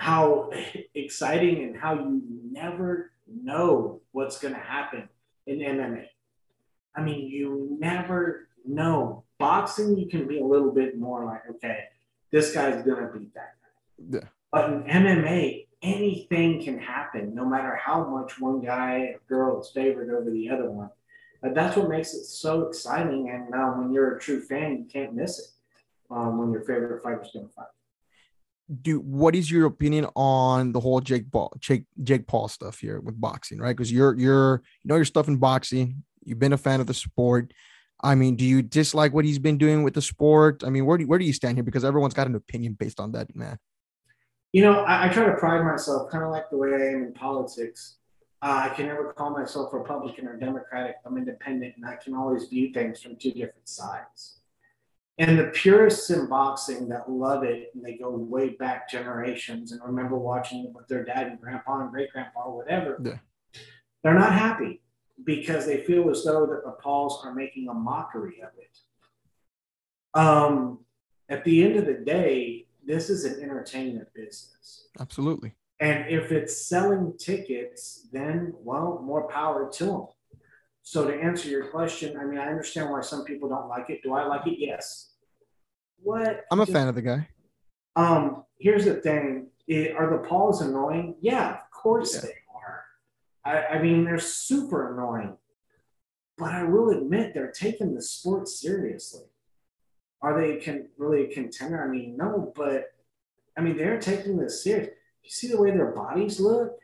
how 0.00 0.48
exciting 0.94 1.62
and 1.62 1.76
how 1.76 1.92
you 1.92 2.22
never 2.50 3.12
know 3.42 4.00
what's 4.12 4.38
going 4.38 4.54
to 4.54 4.60
happen 4.60 5.06
in 5.46 5.58
MMA. 5.58 6.06
I 6.96 7.02
mean, 7.02 7.28
you 7.28 7.76
never 7.78 8.48
know. 8.66 9.24
Boxing, 9.38 9.98
you 9.98 10.08
can 10.08 10.26
be 10.26 10.40
a 10.40 10.44
little 10.44 10.72
bit 10.72 10.98
more 10.98 11.26
like, 11.26 11.42
okay, 11.50 11.84
this 12.30 12.54
guy's 12.54 12.82
going 12.82 13.06
to 13.06 13.12
beat 13.12 13.34
that 13.34 13.56
guy. 13.60 14.18
Yeah. 14.18 14.28
But 14.50 14.72
in 14.72 14.82
MMA, 14.84 15.66
anything 15.82 16.64
can 16.64 16.78
happen, 16.78 17.34
no 17.34 17.44
matter 17.44 17.76
how 17.76 18.02
much 18.06 18.40
one 18.40 18.62
guy 18.62 19.00
or 19.00 19.20
girl 19.28 19.60
is 19.60 19.68
favored 19.68 20.08
over 20.08 20.30
the 20.30 20.48
other 20.48 20.70
one. 20.70 20.88
But 21.42 21.54
that's 21.54 21.76
what 21.76 21.90
makes 21.90 22.14
it 22.14 22.24
so 22.24 22.62
exciting. 22.62 23.28
And 23.28 23.54
uh, 23.54 23.72
when 23.72 23.92
you're 23.92 24.16
a 24.16 24.20
true 24.20 24.40
fan, 24.40 24.78
you 24.78 24.84
can't 24.90 25.12
miss 25.12 25.38
it 25.38 25.48
um, 26.10 26.38
when 26.38 26.52
your 26.52 26.62
favorite 26.62 27.02
fighter's 27.02 27.32
going 27.34 27.46
to 27.46 27.52
fight 27.52 27.66
do 28.82 29.00
what 29.00 29.34
is 29.34 29.50
your 29.50 29.66
opinion 29.66 30.06
on 30.14 30.72
the 30.72 30.80
whole 30.80 31.00
Jake 31.00 31.30
Paul 31.30 31.52
Jake 31.58 31.84
Jake 32.02 32.26
Paul 32.26 32.48
stuff 32.48 32.78
here 32.78 33.00
with 33.00 33.20
boxing, 33.20 33.58
right? 33.58 33.76
Because 33.76 33.90
you're 33.90 34.16
you're 34.18 34.62
you 34.82 34.88
know 34.88 34.96
your 34.96 35.04
stuff 35.04 35.28
in 35.28 35.36
boxing. 35.36 36.02
You've 36.24 36.38
been 36.38 36.52
a 36.52 36.58
fan 36.58 36.80
of 36.80 36.86
the 36.86 36.94
sport. 36.94 37.52
I 38.02 38.14
mean, 38.14 38.36
do 38.36 38.44
you 38.44 38.62
dislike 38.62 39.12
what 39.12 39.24
he's 39.24 39.38
been 39.38 39.58
doing 39.58 39.82
with 39.82 39.94
the 39.94 40.02
sport? 40.02 40.62
I 40.64 40.70
mean, 40.70 40.86
where 40.86 40.98
do 40.98 41.06
where 41.06 41.18
do 41.18 41.24
you 41.24 41.32
stand 41.32 41.56
here? 41.56 41.64
Because 41.64 41.84
everyone's 41.84 42.14
got 42.14 42.26
an 42.26 42.34
opinion 42.34 42.74
based 42.74 43.00
on 43.00 43.12
that, 43.12 43.34
man. 43.34 43.58
You 44.52 44.62
know, 44.62 44.80
I, 44.80 45.06
I 45.06 45.08
try 45.08 45.26
to 45.26 45.34
pride 45.34 45.64
myself, 45.64 46.10
kind 46.10 46.24
of 46.24 46.30
like 46.30 46.50
the 46.50 46.56
way 46.56 46.70
I 46.70 46.94
am 46.94 47.04
in 47.04 47.12
politics. 47.12 47.96
Uh, 48.42 48.68
I 48.70 48.74
can 48.74 48.86
never 48.86 49.12
call 49.12 49.30
myself 49.30 49.72
Republican 49.72 50.26
or 50.26 50.36
Democratic. 50.36 50.96
I'm 51.04 51.16
independent, 51.18 51.74
and 51.76 51.84
I 51.84 51.96
can 51.96 52.14
always 52.14 52.48
view 52.48 52.72
things 52.72 53.00
from 53.00 53.16
two 53.16 53.32
different 53.32 53.68
sides. 53.68 54.39
And 55.20 55.38
the 55.38 55.48
purists 55.48 56.08
in 56.08 56.28
boxing 56.28 56.88
that 56.88 57.10
love 57.10 57.44
it, 57.44 57.72
and 57.74 57.84
they 57.84 57.98
go 57.98 58.10
way 58.10 58.56
back 58.56 58.88
generations 58.88 59.70
and 59.70 59.80
remember 59.84 60.16
watching 60.16 60.64
it 60.64 60.72
with 60.72 60.88
their 60.88 61.04
dad 61.04 61.26
and 61.26 61.38
grandpa 61.38 61.82
and 61.82 61.90
great 61.90 62.10
grandpa 62.10 62.44
or 62.44 62.56
whatever, 62.56 62.98
yeah. 63.04 63.18
they're 64.02 64.18
not 64.18 64.32
happy 64.32 64.80
because 65.24 65.66
they 65.66 65.84
feel 65.84 66.08
as 66.08 66.24
though 66.24 66.46
that 66.46 66.64
the 66.64 66.70
Pauls 66.82 67.20
are 67.22 67.34
making 67.34 67.68
a 67.68 67.74
mockery 67.74 68.40
of 68.40 68.48
it. 68.58 68.78
Um, 70.18 70.78
at 71.28 71.44
the 71.44 71.64
end 71.64 71.76
of 71.76 71.84
the 71.84 72.02
day, 72.02 72.66
this 72.82 73.10
is 73.10 73.26
an 73.26 73.42
entertainment 73.42 74.08
business. 74.14 74.88
Absolutely. 74.98 75.54
And 75.80 76.08
if 76.08 76.32
it's 76.32 76.66
selling 76.66 77.12
tickets, 77.18 78.08
then, 78.10 78.54
well, 78.56 79.02
more 79.04 79.28
power 79.28 79.70
to 79.70 79.84
them. 79.84 80.06
So 80.82 81.06
to 81.06 81.14
answer 81.14 81.48
your 81.48 81.66
question, 81.66 82.16
I 82.16 82.24
mean, 82.24 82.38
I 82.38 82.48
understand 82.48 82.90
why 82.90 83.00
some 83.00 83.24
people 83.24 83.48
don't 83.48 83.68
like 83.68 83.90
it. 83.90 84.02
Do 84.02 84.14
I 84.14 84.26
like 84.26 84.46
it? 84.46 84.58
Yes. 84.58 85.10
What? 86.02 86.44
I'm 86.50 86.60
a 86.60 86.66
fan 86.66 86.88
of 86.88 86.94
the 86.94 87.02
guy. 87.02 87.28
Um, 87.96 88.44
here's 88.58 88.84
the 88.86 88.94
thing: 88.94 89.48
it, 89.66 89.94
are 89.94 90.10
the 90.10 90.26
Pauls 90.26 90.62
annoying? 90.62 91.16
Yeah, 91.20 91.54
of 91.54 91.70
course 91.70 92.14
Yeah. 92.14 92.20
they 92.22 92.34
are. 92.54 92.84
I, 93.44 93.76
I 93.76 93.82
mean, 93.82 94.04
they're 94.04 94.18
super 94.18 94.94
annoying. 94.94 95.36
But 96.38 96.52
I 96.54 96.62
will 96.64 96.90
admit 96.90 97.34
they're 97.34 97.50
taking 97.52 97.94
the 97.94 98.00
sport 98.02 98.48
seriously. 98.48 99.24
Are 100.22 100.38
they 100.40 100.56
can 100.56 100.88
really 100.96 101.24
a 101.24 101.34
contender? 101.34 101.82
I 101.84 101.88
mean, 101.88 102.16
no, 102.16 102.52
but 102.56 102.92
I 103.56 103.60
mean 103.60 103.76
they're 103.76 103.98
taking 104.00 104.38
this 104.38 104.62
serious. 104.62 104.88
You 105.22 105.30
see 105.30 105.48
the 105.48 105.60
way 105.60 105.70
their 105.70 105.92
bodies 105.92 106.40
look, 106.40 106.78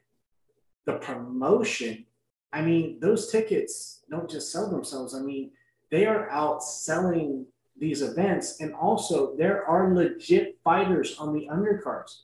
the 0.85 0.95
promotion. 0.95 2.06
I 2.53 2.63
mean, 2.63 2.99
those 3.01 3.31
tickets 3.31 4.05
don't 4.11 4.31
just 4.31 4.53
sell 4.53 4.71
themselves. 4.71 5.15
I 5.15 5.21
mean, 5.21 5.51
they 5.91 6.07
are 6.07 6.29
out 6.31 6.63
selling 6.63 7.47
these 7.79 8.03
events, 8.03 8.61
and 8.61 8.75
also 8.75 9.37
there 9.37 9.67
are 9.67 9.95
legit 9.95 10.59
fighters 10.65 11.17
on 11.19 11.33
the 11.33 11.47
undercards 11.53 12.21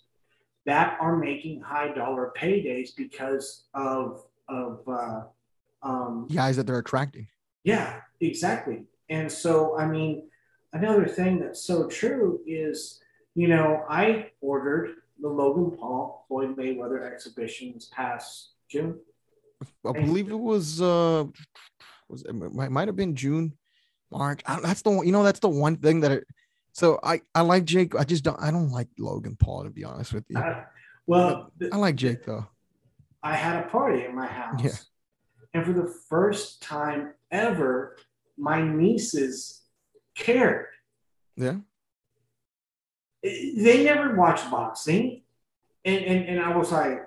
that 0.64 0.96
are 1.00 1.16
making 1.16 1.60
high 1.60 1.92
dollar 1.92 2.32
paydays 2.36 2.90
because 2.96 3.64
of 3.74 4.24
of 4.48 4.80
uh, 4.88 5.22
um, 5.82 6.28
Guys 6.32 6.56
that 6.56 6.66
they're 6.66 6.78
attracting. 6.78 7.26
yeah, 7.64 8.00
exactly. 8.20 8.84
And 9.08 9.30
so, 9.30 9.78
I 9.78 9.86
mean, 9.86 10.24
another 10.72 11.06
thing 11.06 11.38
that's 11.38 11.62
so 11.62 11.86
true 11.88 12.40
is, 12.46 13.00
you 13.34 13.48
know, 13.48 13.84
I 13.88 14.30
ordered 14.40 14.96
the 15.20 15.28
Logan 15.28 15.76
Paul 15.76 16.24
Floyd 16.28 16.56
Mayweather 16.56 17.10
exhibition 17.10 17.72
this 17.74 17.90
past 17.92 18.50
June. 18.68 18.98
I 19.86 19.92
believe 19.92 20.30
it 20.30 20.38
was 20.38 20.80
uh 20.80 21.24
was 22.08 22.22
it 22.22 22.32
might, 22.32 22.70
might 22.70 22.88
have 22.88 22.96
been 22.96 23.14
June, 23.14 23.56
March. 24.10 24.40
I, 24.46 24.60
that's 24.60 24.82
the 24.82 24.90
one, 24.90 25.06
you 25.06 25.12
know, 25.12 25.22
that's 25.22 25.40
the 25.40 25.48
one 25.48 25.76
thing 25.76 26.00
that 26.00 26.12
it 26.12 26.24
so 26.72 26.98
I 27.02 27.20
I 27.34 27.42
like 27.42 27.64
Jake. 27.64 27.94
I 27.94 28.04
just 28.04 28.24
don't 28.24 28.40
I 28.40 28.50
don't 28.50 28.70
like 28.70 28.88
Logan 28.98 29.36
Paul 29.36 29.64
to 29.64 29.70
be 29.70 29.84
honest 29.84 30.12
with 30.12 30.24
you. 30.28 30.38
Uh, 30.38 30.64
well, 31.06 31.52
th- 31.58 31.72
I 31.72 31.76
like 31.76 31.96
Jake 31.96 32.24
though. 32.24 32.46
I 33.22 33.34
had 33.34 33.64
a 33.64 33.68
party 33.68 34.04
in 34.04 34.14
my 34.14 34.26
house. 34.26 34.62
Yeah. 34.62 34.70
And 35.54 35.64
for 35.66 35.72
the 35.72 35.94
first 36.08 36.62
time 36.62 37.12
ever, 37.30 37.96
my 38.36 38.62
nieces 38.62 39.62
cared. 40.14 40.66
Yeah. 41.36 41.56
They 43.22 43.84
never 43.84 44.16
watched 44.16 44.50
boxing. 44.50 45.22
And, 45.84 46.04
and, 46.04 46.24
and 46.26 46.40
I 46.40 46.56
was 46.56 46.72
like, 46.72 47.06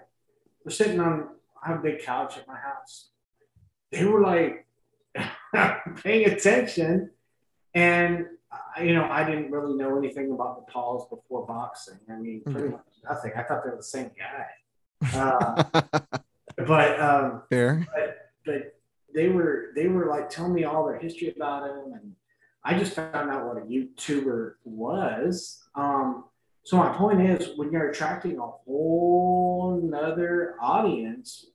we're 0.63 0.71
sitting 0.71 0.99
on, 0.99 1.29
I 1.65 1.69
have 1.69 1.79
a 1.79 1.81
big 1.81 1.99
couch 2.03 2.37
at 2.37 2.47
my 2.47 2.55
house. 2.57 3.09
They 3.91 4.05
were 4.05 4.21
like 4.21 4.67
paying 6.03 6.29
attention. 6.29 7.11
And, 7.73 8.27
uh, 8.51 8.81
you 8.83 8.93
know, 8.93 9.05
I 9.09 9.23
didn't 9.23 9.51
really 9.51 9.75
know 9.75 9.97
anything 9.97 10.31
about 10.31 10.65
the 10.65 10.71
Pauls 10.71 11.09
before 11.09 11.45
boxing. 11.45 11.97
I 12.09 12.13
mean, 12.17 12.41
pretty 12.43 12.67
Mhm. 12.67 12.71
much 12.73 12.85
nothing. 13.03 13.31
I 13.35 13.43
thought 13.43 13.63
they 13.63 13.71
were 13.71 13.77
the 13.77 13.83
same 13.83 14.11
guy. 14.17 14.47
Uh, 15.13 15.63
but 16.67 16.99
um, 17.01 17.43
Fair. 17.49 17.85
but 18.45 18.75
they 19.13 19.29
were 19.29 19.71
they 19.75 19.87
were 19.87 20.05
like 20.07 20.29
telling 20.29 20.53
me 20.53 20.63
all 20.65 20.85
their 20.85 20.97
history 20.97 21.33
about 21.35 21.69
him 21.69 21.93
and 21.93 22.15
i 22.63 22.77
just 22.77 22.93
found 22.93 23.29
out 23.29 23.45
what 23.45 23.57
a 23.57 23.61
youtuber 23.61 24.53
was 24.63 25.63
um, 25.75 26.25
so 26.63 26.77
my 26.77 26.89
point 26.95 27.21
is 27.21 27.57
when 27.57 27.71
you're 27.71 27.89
attracting 27.91 28.37
a 28.39 28.45
whole 28.47 29.79
nother 29.83 30.55
audience 30.61 31.45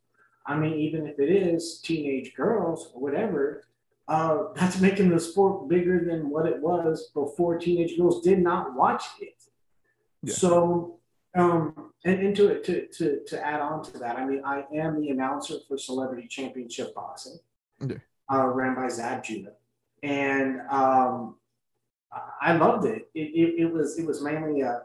i 0.47 0.57
mean 0.57 0.75
even 0.79 1.07
if 1.07 1.19
it 1.19 1.31
is 1.31 1.81
teenage 1.81 2.35
girls 2.35 2.91
or 2.95 3.01
whatever 3.01 3.65
uh, 4.09 4.45
that's 4.57 4.81
making 4.81 5.09
the 5.11 5.21
sport 5.21 5.69
bigger 5.69 6.05
than 6.05 6.31
what 6.31 6.47
it 6.47 6.61
was 6.61 7.11
before 7.15 7.59
teenage 7.59 7.97
girls 7.99 8.23
did 8.23 8.41
not 8.41 8.75
watch 8.75 9.05
it 9.21 9.43
Yeah. 10.23 10.35
so 10.35 10.97
um, 11.37 11.93
and, 12.05 12.19
and 12.27 12.35
to, 12.37 12.61
to, 12.61 12.87
to, 12.89 13.21
to 13.29 13.47
add 13.47 13.61
on 13.61 13.85
to 13.85 13.99
that, 13.99 14.17
I 14.19 14.25
mean, 14.27 14.43
I 14.45 14.65
am 14.75 15.01
the 15.01 15.11
announcer 15.11 15.55
for 15.69 15.79
Celebrity 15.79 16.27
Championship 16.27 16.93
Boxing, 16.93 17.39
Yeah. 17.87 17.99
uh, 18.33 18.47
ran 18.49 18.75
by 18.75 18.89
Zab 18.89 19.23
Judah, 19.23 19.53
and 20.03 20.61
um, 20.71 21.37
I- 22.13 22.33
I 22.49 22.57
loved 22.57 22.85
it. 22.87 23.09
It, 23.15 23.29
it. 23.43 23.61
it 23.63 23.73
was 23.73 23.97
it 23.97 24.05
was 24.07 24.21
mainly 24.21 24.63
a 24.63 24.83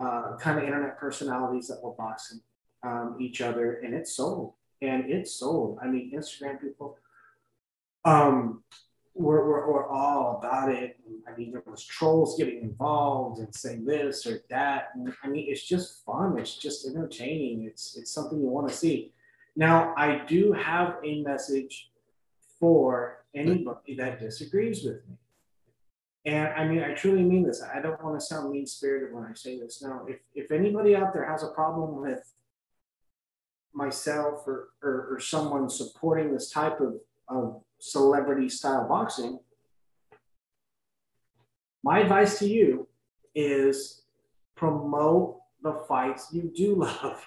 uh, 0.00 0.36
kind 0.38 0.58
of 0.58 0.64
internet 0.64 0.98
personalities 0.98 1.68
that 1.68 1.80
were 1.84 1.92
boxing 1.92 2.40
um, 2.82 3.16
each 3.20 3.40
other, 3.40 3.74
and 3.84 3.94
it 3.94 4.08
sold, 4.08 4.54
and 4.82 5.10
it 5.10 5.28
sold. 5.28 5.78
I 5.82 5.86
mean, 5.86 6.12
Instagram 6.14 6.60
people 6.60 6.98
um, 8.04 8.62
were, 9.14 9.44
were, 9.46 9.72
were 9.72 9.88
all 9.88 10.38
about 10.38 10.70
it. 10.70 10.98
I 11.26 11.36
mean, 11.36 11.52
there 11.52 11.62
was 11.66 11.84
trolls 11.84 12.38
getting 12.38 12.60
involved 12.60 13.40
and 13.40 13.54
saying 13.54 13.84
this 13.84 14.26
or 14.26 14.40
that. 14.50 14.90
And 14.94 15.12
I 15.22 15.28
mean, 15.28 15.46
it's 15.48 15.66
just 15.66 16.04
fun. 16.04 16.38
It's 16.38 16.56
just 16.56 16.86
entertaining. 16.86 17.64
It's 17.64 17.96
it's 17.96 18.12
something 18.12 18.40
you 18.40 18.48
want 18.48 18.68
to 18.68 18.74
see. 18.74 19.12
Now, 19.56 19.94
I 19.96 20.22
do 20.26 20.52
have 20.52 20.96
a 21.02 21.22
message 21.22 21.90
for 22.60 23.24
anybody 23.34 23.94
that 23.96 24.20
disagrees 24.20 24.84
with 24.84 25.06
me. 25.08 25.16
And 26.26 26.48
I 26.54 26.66
mean, 26.66 26.82
I 26.82 26.92
truly 26.92 27.22
mean 27.22 27.44
this. 27.44 27.62
I 27.62 27.80
don't 27.80 28.02
want 28.02 28.18
to 28.18 28.24
sound 28.24 28.50
mean 28.50 28.66
spirited 28.66 29.14
when 29.14 29.24
I 29.24 29.32
say 29.34 29.58
this. 29.58 29.80
Now, 29.80 30.04
if, 30.08 30.18
if 30.34 30.50
anybody 30.50 30.96
out 30.96 31.14
there 31.14 31.24
has 31.24 31.42
a 31.42 31.48
problem 31.48 32.02
with 32.02 32.32
myself 33.76 34.46
or, 34.46 34.70
or, 34.82 35.08
or 35.10 35.20
someone 35.20 35.68
supporting 35.68 36.32
this 36.32 36.50
type 36.50 36.80
of, 36.80 36.94
of 37.28 37.62
celebrity 37.78 38.48
style 38.48 38.88
boxing, 38.88 39.38
my 41.84 42.00
advice 42.00 42.38
to 42.38 42.48
you 42.48 42.88
is 43.34 44.02
promote 44.56 45.38
the 45.62 45.84
fights 45.86 46.28
you 46.32 46.50
do 46.54 46.76
love 46.76 47.24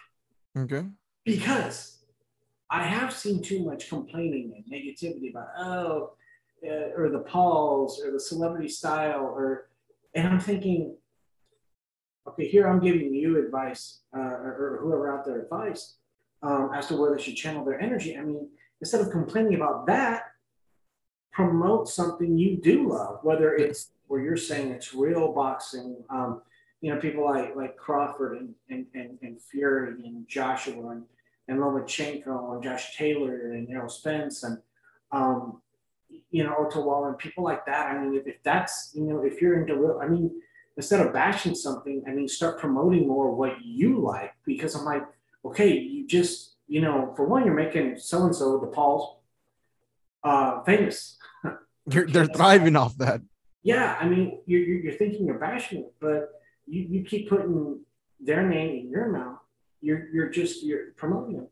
Okay. 0.57 0.85
because 1.23 1.99
I 2.71 2.83
have 2.83 3.13
seen 3.13 3.41
too 3.41 3.63
much 3.63 3.87
complaining 3.87 4.53
and 4.55 4.65
negativity 4.65 5.29
about 5.29 5.47
oh, 5.57 6.13
uh, 6.65 6.97
or 6.97 7.09
the 7.09 7.19
Pauls 7.19 8.01
or 8.03 8.11
the 8.11 8.19
celebrity 8.19 8.67
style 8.67 9.21
or, 9.21 9.69
and 10.15 10.27
I'm 10.27 10.39
thinking, 10.39 10.95
okay, 12.27 12.47
here 12.47 12.67
I'm 12.67 12.79
giving 12.79 13.13
you 13.13 13.37
advice 13.37 14.01
uh, 14.15 14.19
or, 14.19 14.55
or 14.59 14.79
whoever 14.81 15.15
out 15.15 15.25
there 15.25 15.41
advice 15.41 15.98
um, 16.43 16.71
as 16.75 16.87
to 16.87 16.95
where 16.95 17.15
they 17.15 17.21
should 17.21 17.35
channel 17.35 17.65
their 17.65 17.79
energy. 17.79 18.17
I 18.17 18.21
mean, 18.21 18.49
instead 18.81 19.01
of 19.01 19.11
complaining 19.11 19.55
about 19.55 19.87
that, 19.87 20.23
promote 21.31 21.87
something 21.87 22.37
you 22.37 22.57
do 22.57 22.89
love, 22.89 23.19
whether 23.23 23.55
it's 23.55 23.91
where 24.07 24.21
you're 24.21 24.37
saying 24.37 24.71
it's 24.71 24.93
real 24.93 25.31
boxing. 25.33 25.97
Um, 26.09 26.41
you 26.81 26.93
know, 26.93 26.99
people 26.99 27.25
like 27.25 27.55
like 27.55 27.77
Crawford 27.77 28.37
and 28.39 28.55
and, 28.69 28.85
and, 28.93 29.17
and 29.21 29.41
Fury 29.41 29.91
and 30.05 30.27
Joshua 30.27 30.89
and, 30.89 31.03
and 31.47 31.59
Lomachenko 31.59 32.53
and 32.53 32.63
Josh 32.63 32.97
Taylor 32.97 33.51
and 33.53 33.69
Errol 33.69 33.89
Spence 33.89 34.43
and 34.43 34.57
um, 35.11 35.61
you 36.31 36.43
know 36.43 36.55
Otto 36.57 36.81
Wallin 36.81 37.09
and 37.09 37.17
people 37.17 37.43
like 37.43 37.65
that. 37.65 37.87
I 37.87 37.99
mean, 37.99 38.15
if, 38.15 38.27
if 38.27 38.43
that's 38.43 38.91
you 38.95 39.03
know 39.03 39.23
if 39.23 39.41
you're 39.41 39.59
into 39.59 39.75
real, 39.75 39.99
I 40.01 40.07
mean, 40.07 40.31
instead 40.77 41.05
of 41.05 41.13
bashing 41.13 41.55
something, 41.55 42.03
I 42.07 42.11
mean, 42.11 42.27
start 42.27 42.59
promoting 42.59 43.07
more 43.07 43.35
what 43.35 43.61
you 43.61 43.99
like 43.99 44.33
because 44.45 44.75
I'm 44.75 44.85
like, 44.85 45.03
okay, 45.45 45.77
you 45.77 46.07
just 46.07 46.55
you 46.67 46.81
know, 46.81 47.13
for 47.15 47.25
one, 47.25 47.45
you're 47.45 47.55
making 47.55 47.97
so 47.97 48.23
and 48.25 48.35
so 48.35 48.59
the 48.59 48.67
Pauls 48.67 49.17
uh, 50.23 50.61
famous. 50.63 51.17
You're, 51.91 52.05
they're 52.05 52.27
thriving 52.27 52.75
off 52.75 52.95
that. 52.99 53.21
Yeah, 53.63 53.97
I 53.99 54.07
mean, 54.07 54.41
you're, 54.45 54.61
you're 54.61 54.79
you're 54.81 54.93
thinking 54.93 55.25
you're 55.25 55.39
bashing 55.39 55.79
it, 55.79 55.93
but 55.99 56.29
you, 56.67 56.81
you 56.83 57.03
keep 57.03 57.27
putting 57.27 57.79
their 58.19 58.47
name 58.47 58.85
in 58.85 58.89
your 58.89 59.09
mouth. 59.09 59.39
You're 59.81 60.07
you're 60.09 60.29
just 60.29 60.63
you're 60.63 60.91
promoting 60.97 61.37
them. 61.37 61.47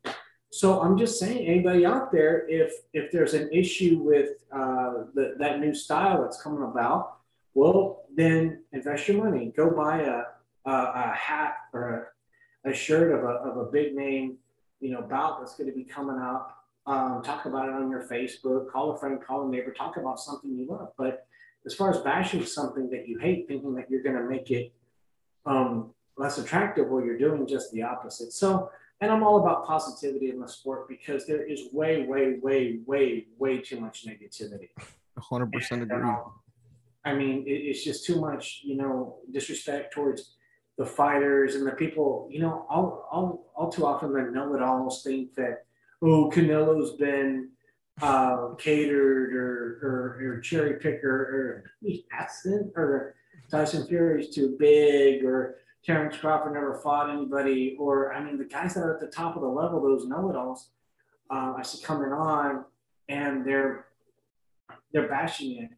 So 0.52 0.80
I'm 0.82 0.98
just 0.98 1.20
saying, 1.20 1.48
anybody 1.48 1.86
out 1.86 2.12
there, 2.12 2.48
if 2.48 2.72
if 2.94 3.12
there's 3.12 3.34
an 3.34 3.50
issue 3.52 3.98
with 3.98 4.30
uh, 4.52 5.06
the, 5.16 5.36
that 5.40 5.60
new 5.60 5.74
style 5.74 6.22
that's 6.22 6.42
coming 6.42 6.64
about, 6.64 7.18
well, 7.56 8.04
then 8.16 8.64
invest 8.74 9.08
your 9.08 9.24
money. 9.24 9.52
Go 9.58 9.72
buy 9.72 10.02
a 10.02 10.22
a, 10.70 10.72
a 10.72 11.14
hat 11.16 11.56
or 11.74 12.14
a, 12.66 12.74
shirt 12.74 13.12
of 13.12 13.24
a 13.24 13.50
of 13.50 13.58
a 13.58 13.72
big 13.72 13.96
name, 13.96 14.38
you 14.80 14.92
know, 14.92 15.02
bout 15.02 15.40
that's 15.40 15.56
going 15.56 15.70
to 15.70 15.76
be 15.76 15.84
coming 15.84 16.18
up. 16.18 16.54
Um, 16.86 17.22
talk 17.24 17.46
about 17.46 17.68
it 17.68 17.76
on 17.76 17.90
your 17.90 18.08
Facebook. 18.08 18.72
Call 18.72 18.92
a 18.92 18.98
friend, 18.98 19.20
call 19.22 19.48
a 19.48 19.50
neighbor. 19.50 19.74
Talk 19.74 19.98
about 19.98 20.20
something 20.20 20.56
you 20.56 20.68
love. 20.68 20.94
But 20.98 21.28
as 21.66 21.74
far 21.74 21.92
as 21.92 22.00
bashing 22.00 22.46
something 22.46 22.90
that 22.92 23.08
you 23.08 23.20
hate, 23.20 23.48
thinking 23.48 23.76
that 23.76 23.92
you're 23.92 24.02
going 24.02 24.16
to 24.16 24.24
make 24.24 24.50
it 24.52 24.74
um, 25.46 25.92
less 26.18 26.38
attractive, 26.38 26.88
well, 26.88 27.04
you're 27.04 27.18
doing 27.18 27.46
just 27.46 27.72
the 27.74 27.84
opposite. 27.84 28.32
So, 28.32 28.72
and 29.02 29.12
I'm 29.12 29.22
all 29.22 29.42
about 29.42 29.66
positivity 29.66 30.30
in 30.30 30.40
the 30.40 30.48
sport 30.48 30.88
because 30.88 31.28
there 31.28 31.44
is 31.44 31.74
way, 31.74 32.06
way, 32.06 32.40
way, 32.42 32.80
way, 32.86 33.28
way 33.38 33.60
too 33.60 33.80
much 33.80 34.06
negativity. 34.08 34.70
100% 35.20 35.72
And, 35.72 35.84
agree. 35.84 36.10
um, 36.10 36.32
I 37.04 37.14
mean, 37.14 37.44
it, 37.46 37.52
it's 37.52 37.84
just 37.84 38.06
too 38.06 38.20
much, 38.20 38.62
you 38.64 38.76
know, 38.76 39.18
disrespect 39.32 39.94
towards 39.94 40.37
the 40.78 40.86
fighters 40.86 41.56
and 41.56 41.66
the 41.66 41.72
people. 41.72 42.28
You 42.32 42.42
know, 42.42 42.66
all, 42.70 43.08
all, 43.12 43.52
all 43.56 43.72
too 43.72 43.86
often 43.86 44.14
the 44.14 44.22
know-it-alls 44.22 45.04
think 45.04 45.36
that, 45.36 45.66
oh, 46.02 46.30
Canelo's 46.34 46.96
been 46.98 47.50
uh, 48.02 48.50
catered 48.58 49.34
or, 49.34 49.80
or, 49.82 50.34
or 50.36 50.40
cherry 50.42 50.80
picker 50.80 51.10
or 51.10 51.64
hasn't 52.12 52.72
or 52.76 53.16
Tyson 53.50 53.88
Fury's 53.88 54.30
too 54.30 54.56
big 54.60 55.26
or 55.26 55.58
Terrence 55.84 56.18
Crawford 56.18 56.54
never 56.54 56.76
fought 56.76 57.10
anybody, 57.10 57.78
or 57.80 58.12
I 58.12 58.22
mean, 58.22 58.38
the 58.38 58.44
guys 58.44 58.74
that 58.74 58.82
are 58.82 58.96
at 58.96 59.00
the 59.00 59.08
top 59.08 59.38
of 59.38 59.42
the 59.42 59.48
level, 59.48 59.82
those 59.82 60.06
know-it-alls, 60.06 60.70
uh, 61.30 61.54
I 61.58 61.62
see 61.62 61.82
coming 61.82 62.12
on, 62.12 62.66
and 63.08 63.46
they're 63.46 63.86
they're 64.92 65.08
bashing 65.08 65.64
it, 65.64 65.70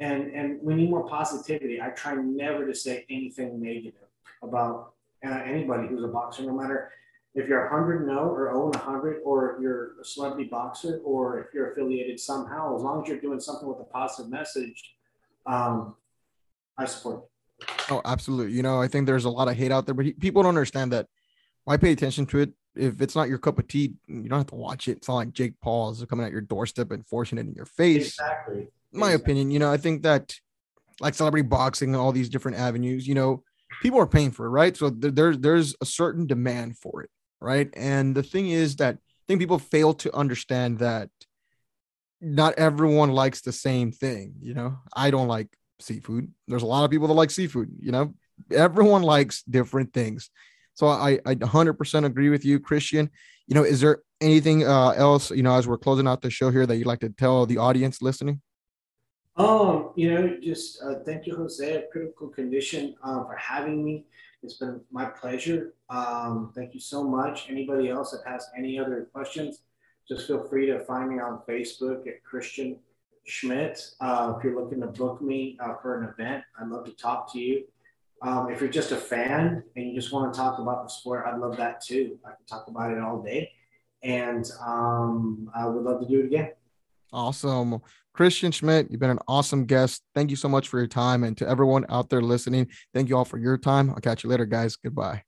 and 0.00 0.30
and 0.34 0.60
we 0.62 0.74
need 0.74 0.90
more 0.90 1.08
positivity. 1.08 1.80
I 1.80 1.88
try 1.90 2.14
never 2.14 2.66
to 2.66 2.74
say 2.74 3.06
anything 3.08 3.62
negative 3.62 4.07
about 4.42 4.94
uh, 5.26 5.42
anybody 5.44 5.88
who's 5.88 6.04
a 6.04 6.08
boxer, 6.08 6.42
no 6.42 6.52
matter 6.52 6.90
if 7.34 7.48
you're 7.48 7.68
100 7.68 8.06
no 8.06 8.30
or 8.30 8.48
0 8.48 8.66
100, 8.70 9.20
or 9.24 9.58
you're 9.60 10.00
a 10.00 10.04
celebrity 10.04 10.48
boxer, 10.48 11.00
or 11.04 11.40
if 11.40 11.46
you're 11.54 11.72
affiliated 11.72 12.18
somehow, 12.18 12.74
as 12.74 12.82
long 12.82 13.02
as 13.02 13.08
you're 13.08 13.20
doing 13.20 13.40
something 13.40 13.68
with 13.68 13.78
a 13.80 13.84
positive 13.84 14.30
message, 14.30 14.94
um, 15.46 15.94
I 16.76 16.84
support 16.86 17.24
it. 17.24 17.68
Oh, 17.90 18.02
absolutely. 18.04 18.54
You 18.54 18.62
know, 18.62 18.80
I 18.80 18.88
think 18.88 19.06
there's 19.06 19.24
a 19.24 19.30
lot 19.30 19.48
of 19.48 19.56
hate 19.56 19.72
out 19.72 19.86
there, 19.86 19.94
but 19.94 20.04
he, 20.04 20.12
people 20.12 20.42
don't 20.42 20.50
understand 20.50 20.92
that. 20.92 21.06
Why 21.64 21.76
pay 21.76 21.92
attention 21.92 22.24
to 22.26 22.38
it? 22.38 22.50
If 22.74 23.02
it's 23.02 23.14
not 23.14 23.28
your 23.28 23.38
cup 23.38 23.58
of 23.58 23.68
tea, 23.68 23.94
you 24.06 24.28
don't 24.28 24.38
have 24.38 24.46
to 24.46 24.54
watch 24.54 24.88
it. 24.88 24.98
It's 24.98 25.08
not 25.08 25.16
like 25.16 25.32
Jake 25.32 25.54
Paul 25.60 25.90
is 25.90 26.04
coming 26.08 26.24
at 26.24 26.32
your 26.32 26.40
doorstep 26.40 26.92
and 26.92 27.06
forcing 27.06 27.38
it 27.38 27.46
in 27.46 27.52
your 27.52 27.66
face. 27.66 28.06
Exactly. 28.06 28.68
my 28.92 29.08
exactly. 29.08 29.14
opinion, 29.14 29.50
you 29.50 29.58
know, 29.58 29.70
I 29.70 29.76
think 29.76 30.02
that 30.02 30.34
like 31.00 31.14
celebrity 31.14 31.46
boxing 31.46 31.90
and 31.90 31.96
all 31.96 32.12
these 32.12 32.28
different 32.28 32.56
avenues, 32.56 33.06
you 33.06 33.14
know, 33.14 33.42
people 33.80 34.00
are 34.00 34.06
paying 34.06 34.30
for 34.30 34.46
it, 34.46 34.50
right? 34.50 34.76
So 34.76 34.90
th- 34.90 35.14
there's 35.14 35.38
there's 35.38 35.74
a 35.80 35.86
certain 35.86 36.26
demand 36.26 36.78
for 36.78 37.02
it, 37.02 37.10
right? 37.40 37.68
And 37.74 38.14
the 38.14 38.22
thing 38.22 38.50
is 38.50 38.76
that 38.76 38.94
I 38.96 39.24
think 39.26 39.40
people 39.40 39.58
fail 39.58 39.94
to 39.94 40.14
understand 40.14 40.78
that 40.78 41.10
not 42.20 42.54
everyone 42.58 43.10
likes 43.10 43.40
the 43.40 43.52
same 43.52 43.92
thing. 43.92 44.34
You 44.40 44.54
know, 44.54 44.78
I 44.94 45.10
don't 45.10 45.28
like 45.28 45.48
seafood. 45.80 46.32
There's 46.48 46.62
a 46.62 46.66
lot 46.66 46.84
of 46.84 46.90
people 46.90 47.08
that 47.08 47.14
like 47.14 47.30
seafood. 47.30 47.70
You 47.80 47.92
know, 47.92 48.14
everyone 48.50 49.02
likes 49.02 49.42
different 49.42 49.92
things. 49.92 50.30
So 50.74 50.88
I 50.88 51.18
I 51.26 51.34
100% 51.34 52.04
agree 52.04 52.30
with 52.30 52.44
you, 52.44 52.60
Christian. 52.60 53.10
You 53.46 53.54
know, 53.54 53.64
is 53.64 53.80
there 53.80 54.02
anything 54.20 54.66
uh, 54.66 54.90
else 54.90 55.30
you 55.30 55.42
know 55.42 55.54
as 55.54 55.66
we're 55.66 55.78
closing 55.78 56.08
out 56.08 56.22
the 56.22 56.30
show 56.30 56.50
here 56.50 56.66
that 56.66 56.76
you'd 56.76 56.86
like 56.86 57.00
to 57.00 57.10
tell 57.10 57.46
the 57.46 57.58
audience 57.58 58.02
listening? 58.02 58.40
Um, 59.38 59.92
you 59.94 60.12
know, 60.12 60.36
just 60.42 60.82
uh, 60.82 60.96
thank 61.06 61.24
you, 61.24 61.36
Jose, 61.36 61.84
Critical 61.92 62.26
Condition, 62.28 62.96
uh, 63.04 63.24
for 63.24 63.36
having 63.36 63.84
me. 63.84 64.04
It's 64.42 64.54
been 64.54 64.80
my 64.90 65.04
pleasure. 65.04 65.74
Um, 65.88 66.52
thank 66.56 66.74
you 66.74 66.80
so 66.80 67.04
much. 67.04 67.48
Anybody 67.48 67.88
else 67.88 68.10
that 68.10 68.28
has 68.28 68.48
any 68.56 68.80
other 68.80 69.08
questions, 69.12 69.62
just 70.08 70.26
feel 70.26 70.42
free 70.42 70.66
to 70.66 70.80
find 70.80 71.10
me 71.10 71.20
on 71.20 71.40
Facebook 71.48 72.08
at 72.08 72.24
Christian 72.24 72.80
Schmidt. 73.26 73.80
Uh, 74.00 74.34
if 74.36 74.42
you're 74.42 74.60
looking 74.60 74.80
to 74.80 74.88
book 74.88 75.22
me 75.22 75.56
uh, 75.60 75.74
for 75.80 76.02
an 76.02 76.08
event, 76.08 76.42
I'd 76.60 76.68
love 76.68 76.84
to 76.86 76.92
talk 76.92 77.32
to 77.32 77.38
you. 77.38 77.64
Um, 78.22 78.50
if 78.50 78.60
you're 78.60 78.68
just 78.68 78.90
a 78.90 78.96
fan 78.96 79.62
and 79.76 79.86
you 79.86 79.94
just 79.94 80.12
want 80.12 80.34
to 80.34 80.36
talk 80.36 80.58
about 80.58 80.82
the 80.82 80.88
sport, 80.88 81.24
I'd 81.26 81.38
love 81.38 81.56
that 81.58 81.80
too. 81.80 82.18
I 82.24 82.30
can 82.30 82.44
talk 82.48 82.66
about 82.66 82.90
it 82.90 82.98
all 82.98 83.22
day. 83.22 83.52
And 84.02 84.50
um, 84.60 85.48
I 85.54 85.66
would 85.66 85.84
love 85.84 86.00
to 86.00 86.08
do 86.08 86.20
it 86.20 86.26
again. 86.26 86.50
Awesome. 87.12 87.80
Christian 88.18 88.50
Schmidt, 88.50 88.90
you've 88.90 88.98
been 88.98 89.10
an 89.10 89.20
awesome 89.28 89.64
guest. 89.64 90.02
Thank 90.12 90.30
you 90.30 90.34
so 90.34 90.48
much 90.48 90.66
for 90.66 90.78
your 90.78 90.88
time. 90.88 91.22
And 91.22 91.36
to 91.36 91.48
everyone 91.48 91.86
out 91.88 92.08
there 92.08 92.20
listening, 92.20 92.66
thank 92.92 93.08
you 93.08 93.16
all 93.16 93.24
for 93.24 93.38
your 93.38 93.56
time. 93.56 93.90
I'll 93.90 94.00
catch 94.00 94.24
you 94.24 94.30
later, 94.30 94.44
guys. 94.44 94.74
Goodbye. 94.74 95.27